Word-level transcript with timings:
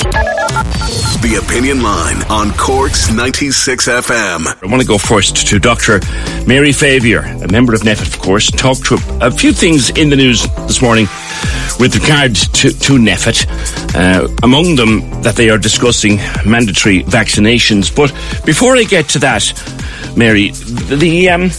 The 0.00 1.38
Opinion 1.46 1.82
Line 1.82 2.22
on 2.30 2.52
Cork's 2.56 3.12
96 3.12 3.86
FM. 3.86 4.46
I 4.62 4.66
want 4.66 4.80
to 4.80 4.88
go 4.88 4.96
first 4.96 5.46
to 5.48 5.58
Dr. 5.58 6.00
Mary 6.46 6.70
Favier, 6.70 7.20
a 7.44 7.48
member 7.48 7.74
of 7.74 7.82
NPHET, 7.82 8.14
of 8.14 8.18
course, 8.18 8.50
talk 8.50 8.78
to 8.86 8.98
a 9.20 9.30
few 9.30 9.52
things 9.52 9.90
in 9.90 10.08
the 10.08 10.16
news 10.16 10.46
this 10.66 10.80
morning 10.80 11.04
with 11.78 11.94
regard 12.00 12.34
to, 12.34 12.70
to 12.70 12.94
NPHET. 12.94 13.46
Uh, 13.94 14.28
among 14.42 14.76
them, 14.76 15.00
that 15.20 15.36
they 15.36 15.50
are 15.50 15.58
discussing 15.58 16.16
mandatory 16.46 17.02
vaccinations. 17.02 17.94
But 17.94 18.10
before 18.46 18.76
I 18.76 18.84
get 18.84 19.06
to 19.10 19.18
that, 19.18 19.52
Mary, 20.16 20.50
the. 20.50 21.28
Um, 21.28 21.50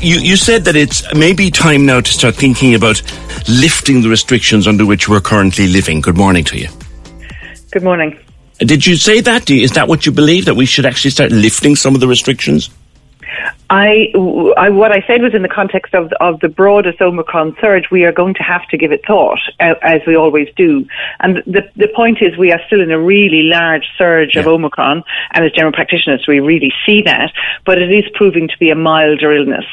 you, 0.00 0.18
you 0.20 0.36
said 0.36 0.64
that 0.64 0.76
it's 0.76 1.02
maybe 1.14 1.50
time 1.50 1.84
now 1.84 2.00
to 2.00 2.10
start 2.10 2.36
thinking 2.36 2.74
about 2.74 3.02
lifting 3.48 4.02
the 4.02 4.08
restrictions 4.08 4.66
under 4.66 4.86
which 4.86 5.08
we're 5.08 5.20
currently 5.20 5.66
living. 5.66 6.00
Good 6.00 6.16
morning 6.16 6.44
to 6.44 6.58
you. 6.58 6.68
Good 7.70 7.82
morning. 7.82 8.18
Did 8.60 8.86
you 8.86 8.96
say 8.96 9.20
that? 9.20 9.50
Is 9.50 9.72
that 9.72 9.88
what 9.88 10.06
you 10.06 10.12
believe 10.12 10.46
that 10.46 10.54
we 10.54 10.64
should 10.64 10.86
actually 10.86 11.10
start 11.10 11.30
lifting 11.30 11.76
some 11.76 11.94
of 11.94 12.00
the 12.00 12.08
restrictions? 12.08 12.70
I, 13.70 14.12
I, 14.56 14.70
what 14.70 14.92
I 14.92 15.04
said 15.06 15.20
was 15.20 15.34
in 15.34 15.42
the 15.42 15.48
context 15.48 15.94
of 15.94 16.10
of 16.20 16.40
the 16.40 16.48
broadest 16.48 17.02
Omicron 17.02 17.54
surge, 17.60 17.90
we 17.90 18.04
are 18.04 18.12
going 18.12 18.32
to 18.34 18.42
have 18.42 18.66
to 18.68 18.78
give 18.78 18.92
it 18.92 19.04
thought, 19.06 19.40
as 19.60 20.00
we 20.06 20.16
always 20.16 20.48
do. 20.56 20.86
And 21.20 21.42
the 21.46 21.68
the 21.76 21.88
point 21.94 22.22
is, 22.22 22.36
we 22.38 22.50
are 22.50 22.60
still 22.66 22.80
in 22.80 22.90
a 22.90 22.98
really 22.98 23.42
large 23.42 23.86
surge 23.98 24.34
yeah. 24.34 24.40
of 24.40 24.46
Omicron, 24.46 25.04
and 25.32 25.44
as 25.44 25.52
general 25.52 25.72
practitioners, 25.72 26.24
we 26.26 26.40
really 26.40 26.72
see 26.86 27.02
that. 27.02 27.30
But 27.66 27.76
it 27.76 27.92
is 27.92 28.04
proving 28.14 28.48
to 28.48 28.58
be 28.58 28.70
a 28.70 28.74
milder 28.74 29.32
illness. 29.32 29.66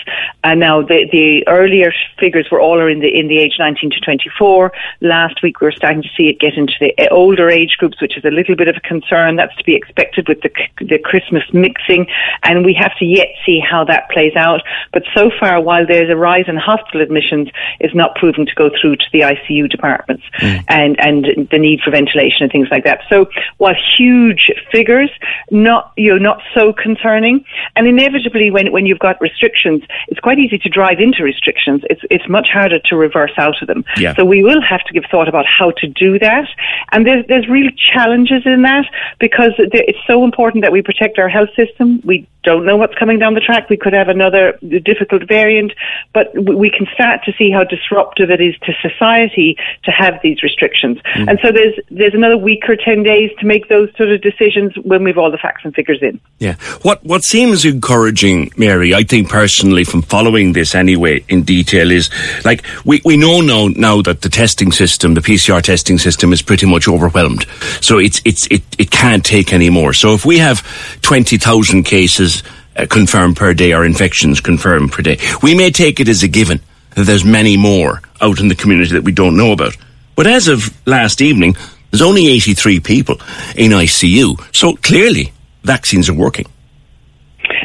And 0.44 0.59
now 0.59 0.82
the 0.82 1.08
the 1.09 1.48
earlier 1.48 1.94
figures 2.20 2.48
were 2.52 2.59
all 2.59 2.78
are 2.78 2.90
in 2.90 3.00
the 3.00 3.18
in 3.18 3.30
the 3.30 3.38
age 3.38 3.56
19 3.59 3.92
to 3.92 4.00
24. 4.02 4.74
Last 5.00 5.42
week 5.42 5.62
we 5.62 5.68
were 5.68 5.72
starting 5.72 6.02
to 6.02 6.09
see 6.18 6.28
it 6.28 6.40
get 6.40 6.56
into 6.56 6.74
the 6.82 6.94
eh, 7.00 7.08
older 7.12 7.50
age 7.50 7.78
groups, 7.78 8.02
which 8.02 8.18
is 8.18 8.26
a 8.26 8.32
little 8.32 8.58
bit 8.58 8.68
of 8.68 8.76
a 8.76 8.82
concern. 8.82 9.38
That's 9.38 9.56
to 9.56 9.64
be 9.64 9.74
expected 9.74 10.28
with 10.28 10.42
the 10.42 10.52
the 10.82 11.00
Christmas 11.00 11.44
mixing, 11.54 12.08
and 12.44 12.66
we 12.66 12.74
have 12.74 12.92
to 12.98 13.06
yet 13.06 13.30
see 13.46 13.62
how 13.62 13.84
that 13.86 14.09
plays 14.09 14.36
out. 14.36 14.61
But 14.94 15.03
so 15.14 15.31
far, 15.39 15.61
while 15.61 15.86
there's 15.86 16.09
a 16.09 16.16
rise 16.16 16.45
in 16.47 16.55
hospital 16.58 17.02
admissions, 17.02 17.50
it's 17.80 17.95
not 17.95 18.16
proven 18.16 18.45
to 18.45 18.55
go 18.55 18.69
through 18.69 18.97
to 18.97 19.05
the 19.11 19.22
ICU 19.22 19.69
departments 19.69 20.23
mm. 20.39 20.64
and, 20.67 21.00
and 21.00 21.47
the 21.52 21.59
need 21.59 21.81
for 21.81 21.91
ventilation 21.91 22.44
and 22.44 22.52
things 22.52 22.67
like 22.72 22.83
that. 22.83 23.02
So 23.09 23.28
while 23.58 23.75
huge 23.97 24.52
figures, 24.72 25.09
not, 25.52 25.94
you 25.97 26.11
know, 26.11 26.17
not 26.17 26.41
so 26.53 26.73
concerning. 26.73 27.45
And 27.75 27.88
inevitably, 27.88 28.52
when, 28.52 28.72
when 28.72 28.86
you've 28.86 29.00
got 29.00 29.19
restrictions, 29.22 29.83
it's 30.08 30.19
quite 30.19 30.39
easy 30.39 30.58
to 30.59 30.69
drive 30.69 31.00
into 31.00 31.23
restrictions. 31.23 31.81
It's, 31.89 32.02
it's 32.09 32.28
much 32.30 32.47
harder 32.52 32.80
to 32.80 32.95
reverse 32.95 33.33
out 33.38 33.61
of 33.61 33.67
them. 33.67 33.86
Yeah. 33.97 34.16
So 34.16 34.25
we 34.25 34.44
will 34.44 34.61
have 34.61 34.83
to 34.86 34.94
give 34.94 35.03
thought 35.11 35.28
about 35.28 35.45
how 35.45 35.72
to 35.72 35.88
do 35.88 36.19
that. 36.19 36.47
And 36.91 37.06
there's, 37.06 37.25
there's 37.28 37.47
real 37.47 37.72
challenges 37.94 38.44
in 38.45 38.63
that 38.63 38.86
because 39.19 39.52
it's 39.58 40.00
so 40.08 40.23
important 40.23 40.63
that 40.63 40.72
we 40.72 40.81
protect 40.81 41.19
our 41.19 41.30
health 41.30 41.50
system. 41.56 42.02
We 42.03 42.28
don't 42.44 42.66
know 42.66 42.78
what's 42.78 42.95
coming 42.95 43.19
down 43.19 43.34
the 43.34 43.41
track. 43.41 43.69
We 43.69 43.75
could 43.78 43.94
have 43.94 44.08
another 44.08 44.58
difficult 44.84 45.28
variant, 45.28 45.74
but 46.13 46.28
we 46.36 46.69
can 46.69 46.88
start 46.94 47.22
to 47.25 47.34
see 47.38 47.52
how 47.52 47.63
disruptive 47.63 48.30
it 48.30 48.41
is 48.41 48.56
to 48.63 48.74
society 48.81 49.58
to 49.84 49.91
have 49.91 50.19
these 50.24 50.44
restrictions. 50.44 50.97
Mm. 51.16 51.30
And 51.30 51.40
so 51.41 51.52
there's 51.52 51.75
there's 51.90 52.13
another 52.13 52.38
week 52.38 52.68
or 52.68 52.75
ten 52.75 53.03
days 53.03 53.31
to 53.40 53.46
make 53.46 53.69
those 53.69 53.90
sort 53.96 54.09
of 54.09 54.22
decisions 54.22 54.74
when 54.78 55.03
we've 55.03 55.18
all 55.18 55.31
the 55.31 55.38
facts 55.38 55.62
and 55.63 55.74
figures 55.74 56.00
in. 56.02 56.19
Yeah. 56.40 56.56
What 56.81 57.03
what 57.03 57.24
seems 57.24 57.66
encouraging, 57.66 58.52
Mary, 58.58 58.94
I 58.94 59.03
think 59.03 59.30
personally 59.30 59.84
from 59.84 60.02
following 60.02 60.53
this 60.53 60.75
anyway 60.75 61.24
in 61.30 61.44
detail 61.44 61.92
is 61.92 62.09
like 62.44 62.63
we, 62.86 63.02
we 63.06 63.18
know 63.18 63.42
now 63.42 63.68
now 63.68 64.02
that 64.02 64.22
the 64.22 64.30
testing 64.30 64.72
system, 64.72 65.13
the 65.13 65.22
PCR 65.22 65.62
testing 65.62 65.97
system 65.97 66.34
is 66.34 66.42
pretty 66.42 66.66
much 66.66 66.88
overwhelmed. 66.88 67.46
So 67.81 67.97
it's 67.97 68.22
it's 68.25 68.47
it, 68.47 68.63
it 68.78 68.92
can't 68.92 69.25
take 69.25 69.53
any 69.53 69.69
more. 69.69 69.94
So 69.94 70.13
if 70.13 70.25
we 70.25 70.38
have 70.40 70.62
twenty 71.02 71.38
thousand 71.38 71.84
cases 71.84 72.44
uh, 72.75 72.86
confirmed 72.90 73.38
per 73.38 73.53
day 73.53 73.74
or 73.74 73.86
infections 73.86 74.41
confirmed 74.41 74.91
per 74.91 75.02
day. 75.02 75.18
We 75.41 75.56
may 75.56 75.72
take 75.72 76.00
it 76.00 76.08
as 76.08 76.24
a 76.24 76.28
given 76.28 76.62
that 76.96 77.03
there's 77.03 77.25
many 77.25 77.58
more 77.58 78.02
out 78.22 78.40
in 78.40 78.47
the 78.47 78.56
community 78.56 78.94
that 78.94 79.03
we 79.03 79.12
don't 79.12 79.38
know 79.38 79.52
about. 79.52 79.75
But 80.16 80.28
as 80.28 80.47
of 80.47 80.75
last 80.88 81.22
evening, 81.22 81.56
there's 81.91 82.02
only 82.02 82.28
83 82.28 82.80
people 82.80 83.16
in 83.56 83.72
ICU. 83.72 84.56
So 84.56 84.75
clearly, 84.78 85.34
vaccines 85.63 86.09
are 86.09 86.13
working 86.13 86.46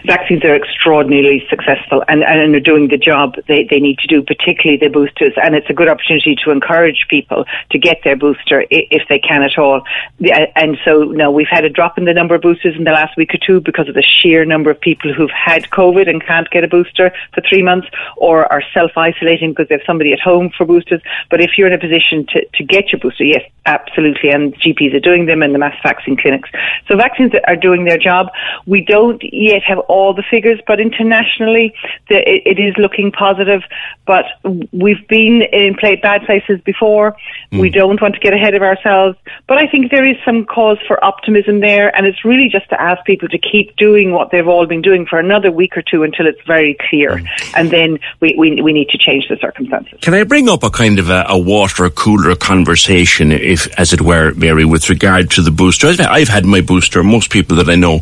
vaccines 0.04 0.44
are 0.44 0.54
extraordinarily 0.54 1.46
successful 1.48 2.02
and, 2.08 2.22
and 2.22 2.54
are 2.54 2.60
doing 2.60 2.88
the 2.88 2.96
job 2.96 3.34
they, 3.48 3.66
they 3.70 3.80
need 3.80 3.98
to 3.98 4.06
do, 4.06 4.22
particularly 4.22 4.78
the 4.78 4.88
boosters. 4.88 5.32
And 5.42 5.54
it's 5.54 5.68
a 5.70 5.74
good 5.74 5.88
opportunity 5.88 6.36
to 6.44 6.50
encourage 6.50 7.06
people 7.08 7.44
to 7.70 7.78
get 7.78 8.00
their 8.04 8.16
booster 8.16 8.64
if 8.70 9.08
they 9.08 9.18
can 9.18 9.42
at 9.42 9.58
all. 9.58 9.82
Uh, 10.24 10.46
and 10.56 10.78
so 10.84 11.04
now 11.04 11.30
we've 11.30 11.50
had 11.50 11.64
a 11.64 11.70
drop 11.70 11.98
in 11.98 12.04
the 12.04 12.14
number 12.14 12.34
of 12.34 12.42
boosters 12.42 12.76
in 12.76 12.84
the 12.84 12.92
last 12.92 13.16
week 13.16 13.34
or 13.34 13.38
two 13.44 13.60
because 13.60 13.88
of 13.88 13.94
the 13.94 14.02
sheer 14.02 14.44
number 14.44 14.70
of 14.70 14.80
people 14.80 15.12
who've 15.12 15.30
had 15.30 15.64
COVID 15.70 16.08
and 16.08 16.24
can't 16.24 16.48
get 16.50 16.64
a 16.64 16.68
booster 16.68 17.12
for 17.34 17.42
three 17.48 17.62
months 17.62 17.88
or 18.16 18.50
are 18.52 18.62
self-isolating 18.74 19.50
because 19.50 19.68
they 19.68 19.74
have 19.74 19.86
somebody 19.86 20.12
at 20.12 20.20
home 20.20 20.50
for 20.56 20.64
boosters. 20.64 21.00
But 21.30 21.40
if 21.40 21.52
you're 21.56 21.66
in 21.66 21.72
a 21.72 21.78
position 21.78 22.26
to, 22.30 22.46
to 22.54 22.64
get 22.64 22.92
your 22.92 23.00
booster, 23.00 23.24
yes, 23.24 23.42
absolutely. 23.66 24.30
And 24.30 24.54
GPs 24.56 24.94
are 24.94 25.00
doing 25.00 25.26
them 25.26 25.42
and 25.42 25.54
the 25.54 25.58
mass 25.58 25.76
vaccine 25.82 26.16
clinics. 26.16 26.50
So 26.88 26.96
vaccines 26.96 27.32
are 27.46 27.56
doing 27.56 27.84
their 27.84 27.98
job. 27.98 28.28
We 28.66 28.84
don't 28.84 29.22
yet 29.22 29.62
have 29.62 29.79
all 29.80 30.14
the 30.14 30.24
figures, 30.30 30.60
but 30.66 30.80
internationally, 30.80 31.74
the, 32.08 32.16
it, 32.16 32.58
it 32.58 32.58
is 32.60 32.74
looking 32.76 33.12
positive. 33.12 33.62
But 34.06 34.24
we've 34.72 35.06
been 35.08 35.42
in 35.42 35.74
play, 35.74 35.96
bad 35.96 36.22
places 36.24 36.60
before. 36.62 37.16
Mm. 37.52 37.60
We 37.60 37.70
don't 37.70 38.00
want 38.00 38.14
to 38.14 38.20
get 38.20 38.32
ahead 38.32 38.54
of 38.54 38.62
ourselves. 38.62 39.16
But 39.46 39.58
I 39.58 39.66
think 39.66 39.90
there 39.90 40.08
is 40.08 40.16
some 40.24 40.44
cause 40.44 40.78
for 40.86 41.02
optimism 41.04 41.60
there, 41.60 41.94
and 41.96 42.06
it's 42.06 42.24
really 42.24 42.48
just 42.48 42.68
to 42.70 42.80
ask 42.80 43.04
people 43.04 43.28
to 43.28 43.38
keep 43.38 43.76
doing 43.76 44.12
what 44.12 44.30
they've 44.30 44.46
all 44.46 44.66
been 44.66 44.82
doing 44.82 45.06
for 45.06 45.18
another 45.18 45.50
week 45.50 45.76
or 45.76 45.82
two 45.82 46.02
until 46.02 46.26
it's 46.26 46.40
very 46.46 46.76
clear, 46.88 47.18
mm. 47.18 47.26
and 47.56 47.70
then 47.70 47.98
we, 48.20 48.34
we, 48.36 48.60
we 48.62 48.72
need 48.72 48.88
to 48.88 48.98
change 48.98 49.28
the 49.28 49.36
circumstances. 49.40 49.98
Can 50.00 50.14
I 50.14 50.24
bring 50.24 50.48
up 50.48 50.62
a 50.62 50.70
kind 50.70 50.98
of 50.98 51.10
a, 51.10 51.24
a 51.28 51.38
water 51.38 51.88
cooler 51.90 52.34
conversation, 52.36 53.32
if 53.32 53.66
as 53.78 53.92
it 53.92 54.00
were, 54.00 54.32
Mary, 54.34 54.64
with 54.64 54.88
regard 54.88 55.30
to 55.32 55.42
the 55.42 55.50
booster? 55.50 55.88
I've, 55.88 56.00
I've 56.00 56.28
had 56.28 56.44
my 56.44 56.60
booster. 56.60 57.02
Most 57.02 57.30
people 57.30 57.56
that 57.56 57.68
I 57.68 57.76
know 57.76 57.98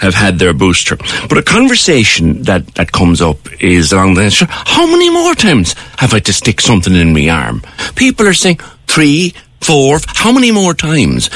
have 0.00 0.14
had 0.14 0.38
their 0.38 0.52
booster. 0.52 0.96
But 1.28 1.38
a 1.38 1.42
conversation 1.42 2.42
that, 2.42 2.66
that 2.74 2.92
comes 2.92 3.20
up 3.20 3.38
is 3.62 3.92
along 3.92 4.14
the 4.14 4.30
sure, 4.30 4.48
how 4.50 4.86
many 4.86 5.10
more 5.10 5.34
times 5.34 5.74
have 5.98 6.14
I 6.14 6.20
to 6.20 6.32
stick 6.32 6.60
something 6.60 6.94
in 6.94 7.12
my 7.12 7.28
arm? 7.28 7.62
People 7.94 8.26
are 8.26 8.34
saying 8.34 8.58
three, 8.86 9.34
four, 9.60 9.98
how 10.06 10.32
many 10.32 10.50
more 10.50 10.74
times? 10.74 11.30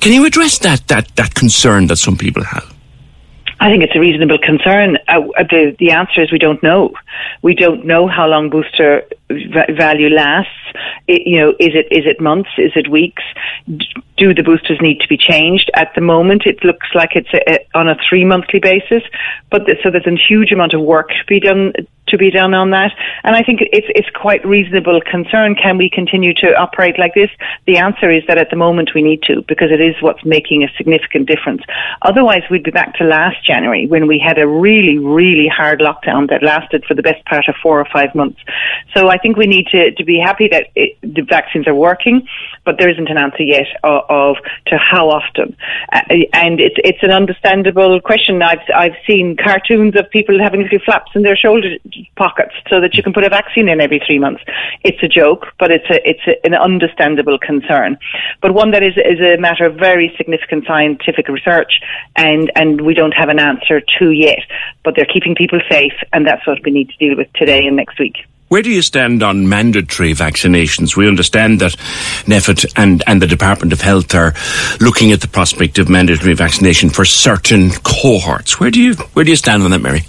Can 0.00 0.12
you 0.12 0.26
address 0.26 0.58
that, 0.60 0.86
that, 0.88 1.14
that 1.16 1.34
concern 1.34 1.86
that 1.88 1.96
some 1.96 2.16
people 2.16 2.44
have? 2.44 2.75
I 3.58 3.70
think 3.70 3.82
it's 3.82 3.96
a 3.96 4.00
reasonable 4.00 4.38
concern. 4.38 4.98
Uh, 5.08 5.22
the 5.50 5.74
the 5.78 5.90
answer 5.90 6.22
is 6.22 6.30
we 6.30 6.38
don't 6.38 6.62
know. 6.62 6.92
We 7.42 7.54
don't 7.54 7.86
know 7.86 8.06
how 8.06 8.26
long 8.26 8.50
booster 8.50 9.02
v- 9.30 9.72
value 9.76 10.10
lasts. 10.10 10.52
It, 11.08 11.26
you 11.26 11.40
know, 11.40 11.50
is 11.58 11.72
it 11.74 11.86
is 11.90 12.04
it 12.04 12.20
months? 12.20 12.50
Is 12.58 12.72
it 12.76 12.90
weeks? 12.90 13.22
Do 14.16 14.34
the 14.34 14.42
boosters 14.42 14.78
need 14.82 15.00
to 15.00 15.08
be 15.08 15.16
changed? 15.16 15.70
At 15.74 15.94
the 15.94 16.02
moment, 16.02 16.42
it 16.44 16.62
looks 16.64 16.88
like 16.94 17.10
it's 17.14 17.32
a, 17.32 17.54
a, 17.54 17.58
on 17.74 17.88
a 17.88 17.96
three 18.08 18.24
monthly 18.24 18.60
basis, 18.60 19.02
but 19.50 19.64
the, 19.64 19.76
so 19.82 19.90
there's 19.90 20.06
a 20.06 20.16
huge 20.16 20.52
amount 20.52 20.74
of 20.74 20.82
work 20.82 21.08
to 21.08 21.24
be 21.26 21.40
done 21.40 21.72
to 22.08 22.18
be 22.18 22.30
done 22.30 22.54
on 22.54 22.70
that. 22.70 22.92
And 23.24 23.34
I 23.34 23.42
think 23.42 23.60
it's 23.72 23.86
it's 23.90 24.08
quite 24.10 24.44
reasonable 24.46 25.00
concern. 25.00 25.54
Can 25.54 25.78
we 25.78 25.90
continue 25.90 26.34
to 26.34 26.54
operate 26.56 26.98
like 26.98 27.14
this? 27.14 27.30
The 27.66 27.78
answer 27.78 28.10
is 28.10 28.22
that 28.28 28.38
at 28.38 28.50
the 28.50 28.56
moment 28.56 28.90
we 28.94 29.02
need 29.02 29.22
to 29.24 29.42
because 29.48 29.70
it 29.70 29.80
is 29.80 29.94
what's 30.00 30.24
making 30.24 30.62
a 30.62 30.68
significant 30.76 31.28
difference. 31.28 31.62
Otherwise, 32.02 32.42
we'd 32.50 32.62
be 32.62 32.70
back 32.70 32.94
to 32.96 33.04
last 33.04 33.44
January 33.44 33.86
when 33.86 34.06
we 34.06 34.18
had 34.18 34.38
a 34.38 34.46
really 34.46 34.98
really 34.98 35.48
hard 35.48 35.80
lockdown 35.80 36.28
that 36.30 36.42
lasted 36.42 36.84
for 36.86 36.94
the 36.94 37.02
best 37.02 37.24
part 37.26 37.48
of 37.48 37.54
four 37.62 37.80
or 37.80 37.86
five 37.92 38.14
months. 38.14 38.38
So 38.94 39.08
I 39.08 39.18
think 39.18 39.36
we 39.36 39.46
need 39.46 39.66
to 39.68 39.92
to 39.92 40.04
be 40.04 40.18
happy 40.18 40.48
that 40.48 40.68
it, 40.74 40.98
the 41.02 41.22
vaccines 41.22 41.66
are 41.66 41.74
working, 41.74 42.26
but 42.64 42.78
there 42.78 42.88
isn't 42.88 43.08
an 43.08 43.18
answer 43.18 43.42
yet 43.42 43.66
of, 43.82 44.04
of 44.08 44.36
to 44.66 44.78
how 44.78 45.08
often. 45.08 45.56
Uh, 45.92 46.00
and 46.32 46.60
it's 46.60 46.76
it's 46.84 47.02
an 47.02 47.10
understandable 47.10 48.00
question. 48.00 48.42
I've 48.42 48.64
I've 48.74 48.96
seen 49.06 49.36
cartoons 49.36 49.96
of 49.96 50.08
people 50.10 50.38
having 50.40 50.62
little 50.62 50.78
flaps 50.84 51.12
in 51.14 51.22
their 51.22 51.36
shoulder 51.36 51.76
pockets 52.16 52.54
so 52.68 52.80
that 52.80 52.94
you 52.94 53.02
can 53.02 53.12
put 53.12 53.24
a 53.24 53.28
vaccine 53.28 53.68
in 53.68 53.80
every 53.80 54.00
three 54.04 54.18
months. 54.18 54.42
It's 54.84 55.02
a 55.02 55.08
joke, 55.08 55.46
but 55.58 55.70
it's 55.70 55.88
a, 55.90 56.08
it's 56.08 56.26
a, 56.26 56.46
an 56.46 56.54
understandable 56.54 57.38
concern, 57.38 57.98
but 58.40 58.54
one 58.54 58.70
that 58.72 58.82
is, 58.82 58.94
is 58.96 59.20
a 59.20 59.40
matter 59.40 59.66
of 59.66 59.76
very 59.76 60.14
significant 60.16 60.66
scientific 60.66 61.28
research 61.28 61.80
and, 62.16 62.50
and 62.54 62.80
we 62.80 62.94
don't 62.94 63.12
have 63.12 63.28
an 63.28 63.38
answer 63.38 63.80
to 63.98 64.10
yet, 64.10 64.40
but 64.84 64.94
they're 64.96 65.12
keeping 65.12 65.34
people 65.34 65.60
safe 65.70 65.94
and 66.12 66.26
that's 66.26 66.46
what 66.46 66.58
we 66.64 66.70
need 66.70 66.88
to 66.90 66.96
deal 66.96 67.16
with 67.16 67.32
today 67.34 67.66
and 67.66 67.76
next 67.76 67.98
week. 67.98 68.16
Where 68.48 68.62
do 68.62 68.70
you 68.70 68.82
stand 68.82 69.24
on 69.24 69.48
mandatory 69.48 70.12
vaccinations? 70.12 70.96
We 70.96 71.08
understand 71.08 71.60
that 71.60 71.72
NPHET 72.26 72.72
and, 72.76 73.02
and 73.04 73.20
the 73.20 73.26
Department 73.26 73.72
of 73.72 73.80
Health 73.80 74.14
are 74.14 74.34
looking 74.80 75.10
at 75.10 75.20
the 75.20 75.26
prospect 75.26 75.78
of 75.78 75.88
mandatory 75.88 76.34
vaccination 76.34 76.90
for 76.90 77.04
certain 77.04 77.70
cohorts. 77.82 78.60
Where 78.60 78.70
do 78.70 78.80
you 78.80 78.94
where 79.14 79.24
do 79.24 79.32
you 79.32 79.36
stand 79.36 79.64
on 79.64 79.72
that, 79.72 79.80
Mary? 79.80 80.02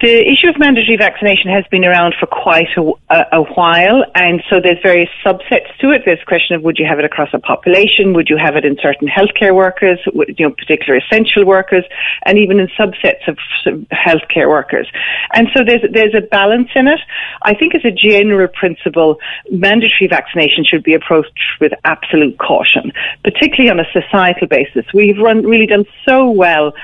The 0.00 0.28
issue 0.28 0.48
of 0.48 0.58
mandatory 0.58 0.98
vaccination 0.98 1.50
has 1.50 1.64
been 1.70 1.82
around 1.82 2.14
for 2.20 2.26
quite 2.26 2.68
a, 2.76 2.82
a, 3.32 3.42
while, 3.56 4.04
and 4.14 4.42
so 4.50 4.60
there's 4.60 4.76
various 4.82 5.08
subsets 5.24 5.72
to 5.80 5.90
it. 5.90 6.02
There's 6.04 6.20
a 6.20 6.26
question 6.26 6.54
of 6.54 6.62
would 6.62 6.76
you 6.78 6.84
have 6.84 6.98
it 6.98 7.06
across 7.06 7.30
a 7.32 7.38
population? 7.38 8.12
Would 8.12 8.28
you 8.28 8.36
have 8.36 8.56
it 8.56 8.66
in 8.66 8.76
certain 8.82 9.08
healthcare 9.08 9.54
workers, 9.54 9.98
you 10.04 10.46
know, 10.46 10.50
particular 10.50 10.98
essential 10.98 11.46
workers, 11.46 11.84
and 12.26 12.36
even 12.36 12.60
in 12.60 12.68
subsets 12.78 13.26
of 13.26 13.38
healthcare 13.88 14.50
workers? 14.50 14.86
And 15.32 15.48
so 15.56 15.64
there's 15.64 15.82
there's 15.90 16.14
a 16.14 16.20
balance 16.20 16.68
in 16.74 16.88
it. 16.88 17.00
I 17.40 17.54
think, 17.54 17.74
as 17.74 17.84
a 17.86 17.90
general 17.90 18.48
principle, 18.48 19.18
mandatory 19.50 20.08
vaccination 20.10 20.66
should 20.68 20.82
be 20.82 20.92
approached 20.92 21.32
with 21.58 21.72
absolute 21.84 22.38
caution, 22.38 22.92
particularly 23.24 23.70
on 23.70 23.80
a 23.80 23.86
societal 23.94 24.46
basis. 24.46 24.84
We've 24.92 25.16
run 25.16 25.42
really 25.42 25.66
done 25.66 25.86
so 26.04 26.28
well 26.28 26.74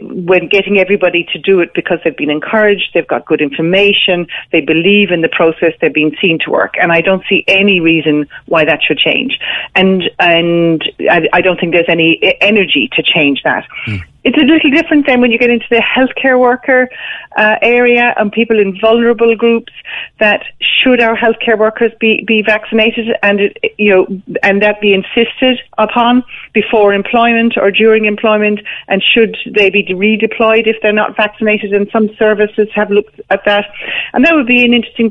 when 0.00 0.48
getting 0.48 0.78
everybody 0.78 1.26
to 1.32 1.38
do 1.38 1.60
it 1.60 1.72
because 1.74 1.98
they've 2.04 2.16
been 2.16 2.30
encouraged, 2.30 2.90
they've 2.94 3.06
got 3.06 3.26
good 3.26 3.40
information, 3.40 4.26
they 4.52 4.60
believe 4.60 5.10
in 5.10 5.20
the 5.20 5.28
process, 5.28 5.72
they're 5.80 5.90
being 5.90 6.16
seen 6.20 6.38
to 6.40 6.50
work, 6.50 6.74
and 6.80 6.92
I 6.92 7.00
don't 7.00 7.24
see 7.28 7.44
any 7.48 7.80
reason 7.80 8.26
why 8.46 8.64
that 8.64 8.80
should 8.82 8.98
change. 8.98 9.38
And 9.74 10.04
and 10.18 10.82
I, 11.10 11.28
I 11.32 11.40
don't 11.40 11.58
think 11.58 11.72
there's 11.72 11.88
any 11.88 12.18
energy 12.40 12.88
to 12.92 13.02
change 13.02 13.42
that. 13.44 13.66
Mm. 13.86 14.02
It's 14.24 14.36
a 14.38 14.44
little 14.44 14.70
different 14.70 15.06
then 15.06 15.20
when 15.20 15.30
you 15.30 15.38
get 15.38 15.50
into 15.50 15.66
the 15.70 15.82
healthcare 15.82 16.38
worker 16.38 16.88
uh, 17.36 17.56
area 17.60 18.14
and 18.16 18.32
people 18.32 18.58
in 18.58 18.78
vulnerable 18.80 19.36
groups. 19.36 19.72
That 20.18 20.42
should 20.60 21.00
our 21.00 21.16
healthcare 21.16 21.58
workers 21.58 21.92
be, 22.00 22.24
be 22.26 22.42
vaccinated 22.42 23.16
and 23.22 23.40
it, 23.40 23.74
you 23.78 23.90
know 23.94 24.22
and 24.42 24.62
that 24.62 24.80
be 24.80 24.94
insisted 24.94 25.58
upon 25.78 26.24
before 26.52 26.94
employment 26.94 27.54
or 27.56 27.70
during 27.70 28.06
employment, 28.06 28.60
and 28.88 29.02
should 29.02 29.36
they 29.54 29.70
be 29.70 29.84
redeployed 29.84 30.66
if 30.66 30.76
they're 30.82 30.92
not 30.92 31.16
vaccinated? 31.16 31.72
And 31.72 31.88
some 31.90 32.08
services 32.18 32.68
have 32.74 32.90
looked 32.90 33.20
at 33.30 33.44
that, 33.44 33.66
and 34.12 34.24
that 34.24 34.34
would 34.34 34.46
be 34.46 34.64
an 34.64 34.72
interesting 34.72 35.10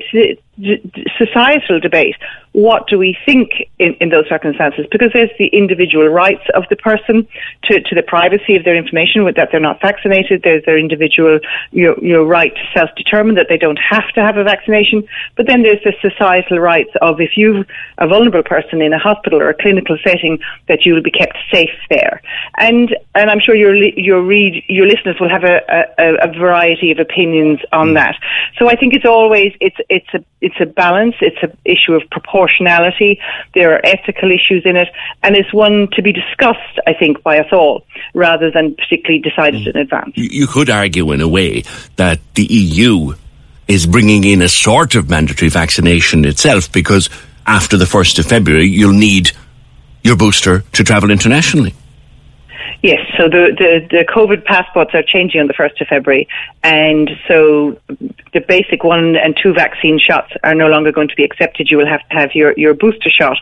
societal 1.17 1.79
debate. 1.79 2.15
What 2.51 2.85
do 2.87 2.99
we 2.99 3.17
think 3.25 3.49
in, 3.79 3.95
in 3.95 4.09
those 4.09 4.29
circumstances? 4.29 4.85
Because 4.91 5.09
there's 5.11 5.31
the 5.39 5.47
individual 5.47 6.07
rights 6.07 6.43
of 6.53 6.65
the 6.69 6.75
person 6.75 7.27
to, 7.63 7.81
to 7.81 7.95
the 7.95 8.03
privacy 8.03 8.55
of 8.55 8.63
their 8.63 8.75
information 8.75 9.23
with 9.23 9.35
that 9.37 9.49
they're 9.51 9.59
not 9.59 9.81
vaccinated. 9.81 10.43
There's 10.43 10.63
their 10.65 10.77
individual 10.77 11.39
your, 11.71 11.97
your 12.03 12.25
right 12.25 12.53
to 12.53 12.61
self-determine 12.75 13.35
that 13.35 13.47
they 13.49 13.57
don't 13.57 13.79
have 13.79 14.07
to 14.13 14.21
have 14.21 14.37
a 14.37 14.43
vaccination. 14.43 15.07
But 15.35 15.47
then 15.47 15.63
there's 15.63 15.81
the 15.83 15.93
societal 16.07 16.59
rights 16.59 16.91
of 17.01 17.19
if 17.19 17.31
you're 17.35 17.65
a 17.97 18.07
vulnerable 18.07 18.43
person 18.43 18.81
in 18.83 18.93
a 18.93 18.99
hospital 18.99 19.41
or 19.41 19.49
a 19.49 19.55
clinical 19.55 19.97
setting 20.05 20.37
that 20.67 20.85
you 20.85 20.93
will 20.93 21.01
be 21.01 21.11
kept 21.11 21.37
safe 21.51 21.73
there. 21.89 22.21
And 22.57 22.95
and 23.15 23.31
I'm 23.31 23.39
sure 23.39 23.55
your 23.55 23.75
your 23.75 24.21
read 24.21 24.63
your 24.67 24.85
listeners 24.85 25.15
will 25.19 25.29
have 25.29 25.43
a, 25.43 25.61
a, 25.97 26.29
a 26.29 26.39
variety 26.39 26.91
of 26.91 26.99
opinions 26.99 27.59
on 27.71 27.89
mm. 27.89 27.93
that. 27.95 28.15
So 28.59 28.69
I 28.69 28.75
think 28.75 28.93
it's 28.93 29.05
always 29.05 29.53
it's 29.59 29.77
it's 29.89 30.13
a 30.13 30.23
it's 30.43 30.55
a 30.59 30.65
balance. 30.65 31.15
It's 31.21 31.41
an 31.41 31.57
issue 31.63 31.93
of 31.93 32.03
proportionality. 32.11 33.19
There 33.55 33.73
are 33.73 33.81
ethical 33.83 34.29
issues 34.29 34.63
in 34.65 34.75
it, 34.75 34.89
and 35.23 35.35
it's 35.35 35.53
one 35.53 35.87
to 35.93 36.01
be 36.01 36.11
discussed, 36.11 36.79
I 36.85 36.93
think, 36.93 37.23
by 37.23 37.39
us 37.39 37.47
all, 37.51 37.85
rather 38.13 38.51
than 38.51 38.75
particularly 38.75 39.19
decided 39.19 39.61
mm. 39.61 39.73
in 39.73 39.77
advance. 39.77 40.11
You 40.15 40.47
could 40.47 40.69
argue, 40.69 41.11
in 41.13 41.21
a 41.21 41.27
way, 41.27 41.63
that 41.95 42.19
the 42.35 42.43
EU 42.43 43.13
is 43.69 43.87
bringing 43.87 44.25
in 44.25 44.41
a 44.41 44.49
sort 44.49 44.95
of 44.95 45.09
mandatory 45.09 45.49
vaccination 45.49 46.25
itself, 46.25 46.71
because 46.71 47.09
after 47.47 47.77
the 47.77 47.85
first 47.85 48.19
of 48.19 48.25
February, 48.25 48.67
you'll 48.67 48.91
need 48.91 49.31
your 50.03 50.17
booster 50.17 50.59
to 50.73 50.83
travel 50.83 51.09
internationally. 51.09 51.73
Yes, 52.81 52.99
so 53.17 53.29
the, 53.29 53.55
the, 53.57 53.87
the 53.89 54.05
COVID 54.13 54.43
passports 54.43 54.91
are 54.93 55.03
changing 55.03 55.39
on 55.39 55.47
the 55.47 55.53
1st 55.53 55.79
of 55.79 55.87
February, 55.87 56.27
and 56.63 57.09
so 57.29 57.77
the 58.33 58.41
basic 58.41 58.83
one 58.83 59.15
and 59.15 59.37
two 59.41 59.53
vaccine 59.53 59.99
shots 59.99 60.31
are 60.43 60.55
no 60.55 60.67
longer 60.67 60.91
going 60.91 61.07
to 61.07 61.15
be 61.15 61.23
accepted. 61.23 61.69
You 61.69 61.77
will 61.77 61.87
have 61.87 62.07
to 62.09 62.15
have 62.15 62.31
your, 62.33 62.53
your 62.57 62.73
booster 62.73 63.09
shot 63.09 63.37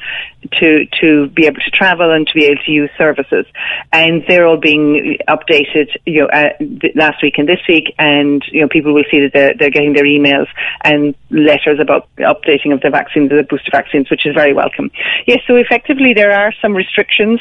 to, 0.59 0.85
to 1.01 1.27
be 1.29 1.45
able 1.45 1.61
to 1.61 1.71
travel 1.71 2.11
and 2.11 2.27
to 2.27 2.33
be 2.33 2.45
able 2.45 2.61
to 2.65 2.71
use 2.71 2.89
services. 2.97 3.45
And 3.91 4.23
they're 4.27 4.45
all 4.45 4.57
being 4.57 5.17
updated, 5.27 5.89
you 6.05 6.21
know, 6.21 6.27
uh, 6.27 6.49
last 6.95 7.21
week 7.23 7.35
and 7.37 7.47
this 7.47 7.59
week, 7.67 7.93
and, 7.97 8.43
you 8.51 8.61
know, 8.61 8.67
people 8.67 8.93
will 8.93 9.05
see 9.09 9.21
that 9.21 9.31
they're, 9.33 9.53
they're 9.57 9.69
getting 9.69 9.93
their 9.93 10.05
emails 10.05 10.47
and 10.83 11.15
letters 11.29 11.79
about 11.79 12.07
updating 12.17 12.73
of 12.73 12.81
the 12.81 12.89
vaccines, 12.89 13.29
the 13.29 13.43
booster 13.49 13.71
vaccines, 13.71 14.09
which 14.09 14.25
is 14.25 14.33
very 14.35 14.53
welcome. 14.53 14.91
Yes, 15.27 15.39
so 15.47 15.55
effectively 15.55 16.13
there 16.13 16.31
are 16.31 16.53
some 16.61 16.73
restrictions, 16.75 17.39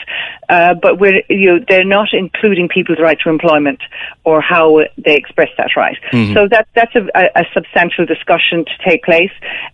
uh, 0.49 0.75
but 0.75 0.99
we're, 0.99 1.23
you 1.29 1.59
know, 1.59 1.65
they're 1.69 1.85
not 1.85 2.09
including 2.13 2.69
people's 2.69 2.99
right 3.01 3.19
to 3.21 3.29
employment 3.29 3.81
or 4.25 4.41
how 4.41 4.83
they 4.99 5.17
express 5.17 5.49
that 5.57 5.71
right. 5.77 5.99
Mm-hmm. 6.13 6.35
So 6.35 6.49
that 6.49 6.69
that's 6.75 6.95
a, 6.95 7.07
a, 7.15 7.40
substantial 7.53 8.07
discussion 8.07 8.65
to 8.65 8.73
take 8.89 9.05
place. 9.05 9.33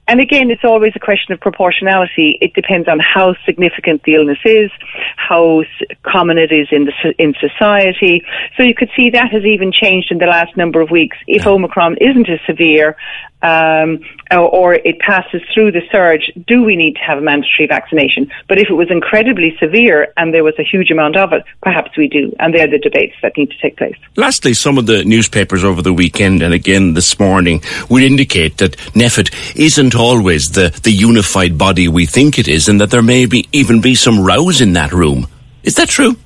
And 0.08 0.20
again, 0.20 0.50
it's 0.50 0.64
always 0.64 0.92
a 0.94 1.00
question 1.00 1.32
of 1.32 1.40
proportionality. 1.40 2.38
It 2.40 2.54
depends 2.54 2.88
on 2.88 2.98
how 3.00 3.34
significant 3.44 4.02
the 4.04 4.14
illness 4.14 4.38
is, 4.44 4.70
how 5.16 5.64
common 6.02 6.38
it 6.38 6.52
is 6.52 6.68
in 6.70 6.84
the 6.86 7.14
in 7.18 7.34
society. 7.40 8.24
So 8.56 8.62
you 8.62 8.74
could 8.74 8.90
see 8.96 9.10
that 9.10 9.30
has 9.32 9.44
even 9.44 9.72
changed 9.72 10.10
in 10.10 10.18
the 10.18 10.26
last 10.26 10.56
number 10.56 10.80
of 10.80 10.90
weeks. 10.90 11.16
If 11.26 11.46
Omicron 11.46 11.98
isn't 12.00 12.28
as 12.28 12.40
severe 12.46 12.96
um, 13.46 14.00
or, 14.32 14.74
it 14.74 14.98
passes 14.98 15.40
through 15.54 15.72
the 15.72 15.82
surge, 15.92 16.32
do 16.46 16.62
we 16.62 16.74
need 16.74 16.94
to 16.94 17.00
have 17.00 17.18
a 17.18 17.20
mandatory 17.20 17.66
vaccination? 17.68 18.30
But 18.48 18.58
if 18.58 18.68
it 18.68 18.74
was 18.74 18.90
incredibly 18.90 19.56
severe 19.58 20.12
and 20.16 20.34
there 20.34 20.42
was 20.42 20.54
a 20.58 20.64
huge 20.64 20.90
amount 20.90 21.16
of 21.16 21.32
it, 21.32 21.44
perhaps 21.62 21.96
we 21.96 22.08
do. 22.08 22.34
And 22.40 22.52
they're 22.52 22.66
the 22.68 22.78
debates 22.78 23.14
that 23.22 23.36
need 23.36 23.50
to 23.50 23.58
take 23.58 23.76
place. 23.76 23.96
Lastly, 24.16 24.52
some 24.52 24.78
of 24.78 24.86
the 24.86 25.04
newspapers 25.04 25.62
over 25.62 25.80
the 25.80 25.92
weekend 25.92 26.42
and 26.42 26.52
again 26.52 26.94
this 26.94 27.18
morning 27.18 27.62
would 27.88 28.02
indicate 28.02 28.58
that 28.58 28.76
NPHET 28.94 29.56
isn't 29.56 29.94
always 29.94 30.50
the, 30.50 30.78
the 30.82 30.92
unified 30.92 31.56
body 31.56 31.86
we 31.86 32.06
think 32.06 32.38
it 32.38 32.48
is 32.48 32.68
and 32.68 32.80
that 32.80 32.90
there 32.90 33.02
may 33.02 33.26
be, 33.26 33.48
even 33.52 33.80
be 33.80 33.94
some 33.94 34.24
rows 34.24 34.60
in 34.60 34.72
that 34.72 34.92
room. 34.92 35.28
Is 35.62 35.74
that 35.74 35.88
true? 35.88 36.16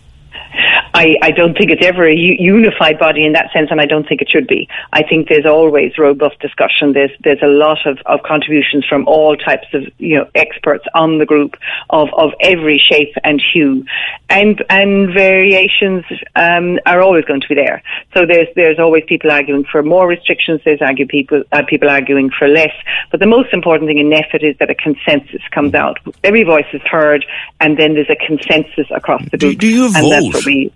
I, 1.01 1.17
I 1.23 1.31
don't 1.31 1.57
think 1.57 1.71
it's 1.71 1.83
ever 1.83 2.07
a 2.07 2.15
unified 2.15 2.99
body 2.99 3.25
in 3.25 3.33
that 3.33 3.51
sense, 3.55 3.69
and 3.71 3.81
I 3.81 3.87
don't 3.87 4.07
think 4.07 4.21
it 4.21 4.29
should 4.29 4.47
be. 4.47 4.69
I 4.93 5.03
think 5.03 5.29
there's 5.31 5.47
always 5.47 5.97
robust 5.97 6.39
discussion. 6.41 6.93
There's 6.93 7.13
there's 7.25 7.41
a 7.43 7.47
lot 7.47 7.87
of, 7.87 7.97
of 8.05 8.23
contributions 8.23 8.85
from 8.85 9.09
all 9.09 9.35
types 9.35 9.67
of 9.73 9.85
you 9.97 10.17
know 10.19 10.29
experts 10.35 10.85
on 10.95 11.17
the 11.17 11.25
group 11.25 11.57
of, 11.89 12.09
of 12.13 12.33
every 12.43 12.79
shape 12.79 13.15
and 13.25 13.41
hue, 13.41 13.87
and 14.29 14.63
and 14.69 15.15
variations 15.15 16.05
um, 16.37 16.79
are 16.85 17.01
always 17.01 17.25
going 17.25 17.41
to 17.41 17.49
be 17.49 17.55
there. 17.55 17.83
So 18.13 18.27
there's 18.27 18.49
there's 18.55 18.79
always 18.79 19.03
people 19.09 19.31
arguing 19.31 19.65
for 19.65 19.83
more 19.83 20.07
restrictions. 20.07 20.61
There's 20.67 20.83
argue 20.83 21.07
people 21.07 21.45
uh, 21.51 21.63
people 21.67 21.89
arguing 21.89 22.29
for 22.39 22.47
less. 22.47 22.75
But 23.11 23.21
the 23.21 23.27
most 23.27 23.55
important 23.55 23.89
thing 23.89 23.97
in 23.97 24.11
NPHET 24.11 24.43
is 24.43 24.59
that 24.59 24.69
a 24.69 24.75
consensus 24.75 25.41
comes 25.51 25.73
out. 25.73 25.99
Every 26.25 26.45
voice 26.45 26.69
is 26.75 26.83
heard, 26.83 27.25
and 27.59 27.79
then 27.79 27.95
there's 27.95 28.11
a 28.11 28.17
consensus 28.17 28.87
across 28.91 29.23
the 29.31 29.39
group. 29.39 29.53
Do, 29.53 29.67
do 29.67 29.67
you 29.67 29.91
vote? 29.91 30.71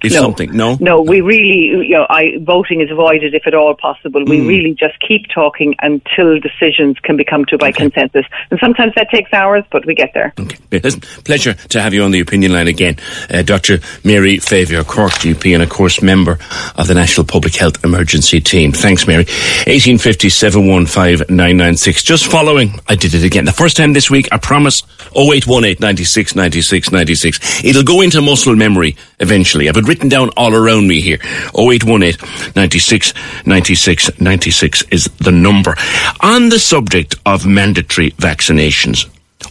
If 0.00 0.12
no, 0.12 0.20
something, 0.20 0.56
no, 0.56 0.76
no, 0.80 1.02
we 1.02 1.20
really, 1.20 1.88
you 1.88 1.96
know, 1.96 2.06
I, 2.08 2.38
voting 2.40 2.80
is 2.80 2.88
avoided 2.88 3.34
if 3.34 3.48
at 3.48 3.54
all 3.54 3.74
possible. 3.74 4.24
We 4.24 4.38
mm. 4.38 4.46
really 4.46 4.72
just 4.72 4.94
keep 5.00 5.26
talking 5.34 5.74
until 5.80 6.38
decisions 6.38 7.00
can 7.00 7.16
be 7.16 7.24
come 7.24 7.44
to 7.46 7.58
by 7.58 7.70
okay. 7.70 7.88
consensus, 7.88 8.24
and 8.52 8.60
sometimes 8.60 8.94
that 8.94 9.10
takes 9.10 9.32
hours, 9.32 9.64
but 9.72 9.84
we 9.86 9.96
get 9.96 10.12
there. 10.14 10.32
Okay, 10.38 10.56
Listen, 10.70 11.00
pleasure 11.24 11.54
to 11.54 11.80
have 11.80 11.94
you 11.94 12.04
on 12.04 12.12
the 12.12 12.20
opinion 12.20 12.52
line 12.52 12.68
again, 12.68 12.96
uh, 13.28 13.42
Dr. 13.42 13.80
Mary 14.04 14.36
Favier, 14.36 14.84
Cork 14.86 15.14
GP, 15.14 15.54
and 15.54 15.64
of 15.64 15.68
course 15.68 16.00
member 16.00 16.38
of 16.76 16.86
the 16.86 16.94
National 16.94 17.26
Public 17.26 17.56
Health 17.56 17.84
Emergency 17.84 18.40
Team. 18.40 18.70
Thanks, 18.70 19.04
Mary. 19.08 19.26
Eighteen 19.66 19.98
fifty 19.98 20.28
seven 20.28 20.68
one 20.68 20.86
five 20.86 21.28
nine 21.28 21.56
nine 21.56 21.76
six. 21.76 22.04
Just 22.04 22.30
following, 22.30 22.78
I 22.86 22.94
did 22.94 23.14
it 23.14 23.24
again. 23.24 23.46
The 23.46 23.52
first 23.52 23.76
time 23.76 23.94
this 23.94 24.08
week, 24.08 24.28
I 24.30 24.38
promise. 24.38 24.80
Oh 25.16 25.32
eight 25.32 25.46
one 25.46 25.64
eight 25.64 25.80
ninety 25.80 26.04
six 26.04 26.36
ninety 26.36 26.62
six 26.62 26.92
ninety 26.92 27.16
six. 27.16 27.64
It'll 27.64 27.82
go 27.82 28.00
into 28.00 28.22
muscle 28.22 28.54
memory 28.54 28.96
eventually. 29.18 29.68
I 29.68 29.72
would 29.74 29.87
written 29.88 30.08
down 30.08 30.30
all 30.36 30.54
around 30.54 30.86
me 30.86 31.00
here. 31.00 31.18
0818 31.58 32.52
96 32.54 33.14
96 33.46 34.20
96 34.20 34.82
is 34.90 35.04
the 35.18 35.32
number. 35.32 35.74
On 36.20 36.50
the 36.50 36.58
subject 36.58 37.16
of 37.26 37.46
mandatory 37.46 38.10
vaccinations, 38.12 39.08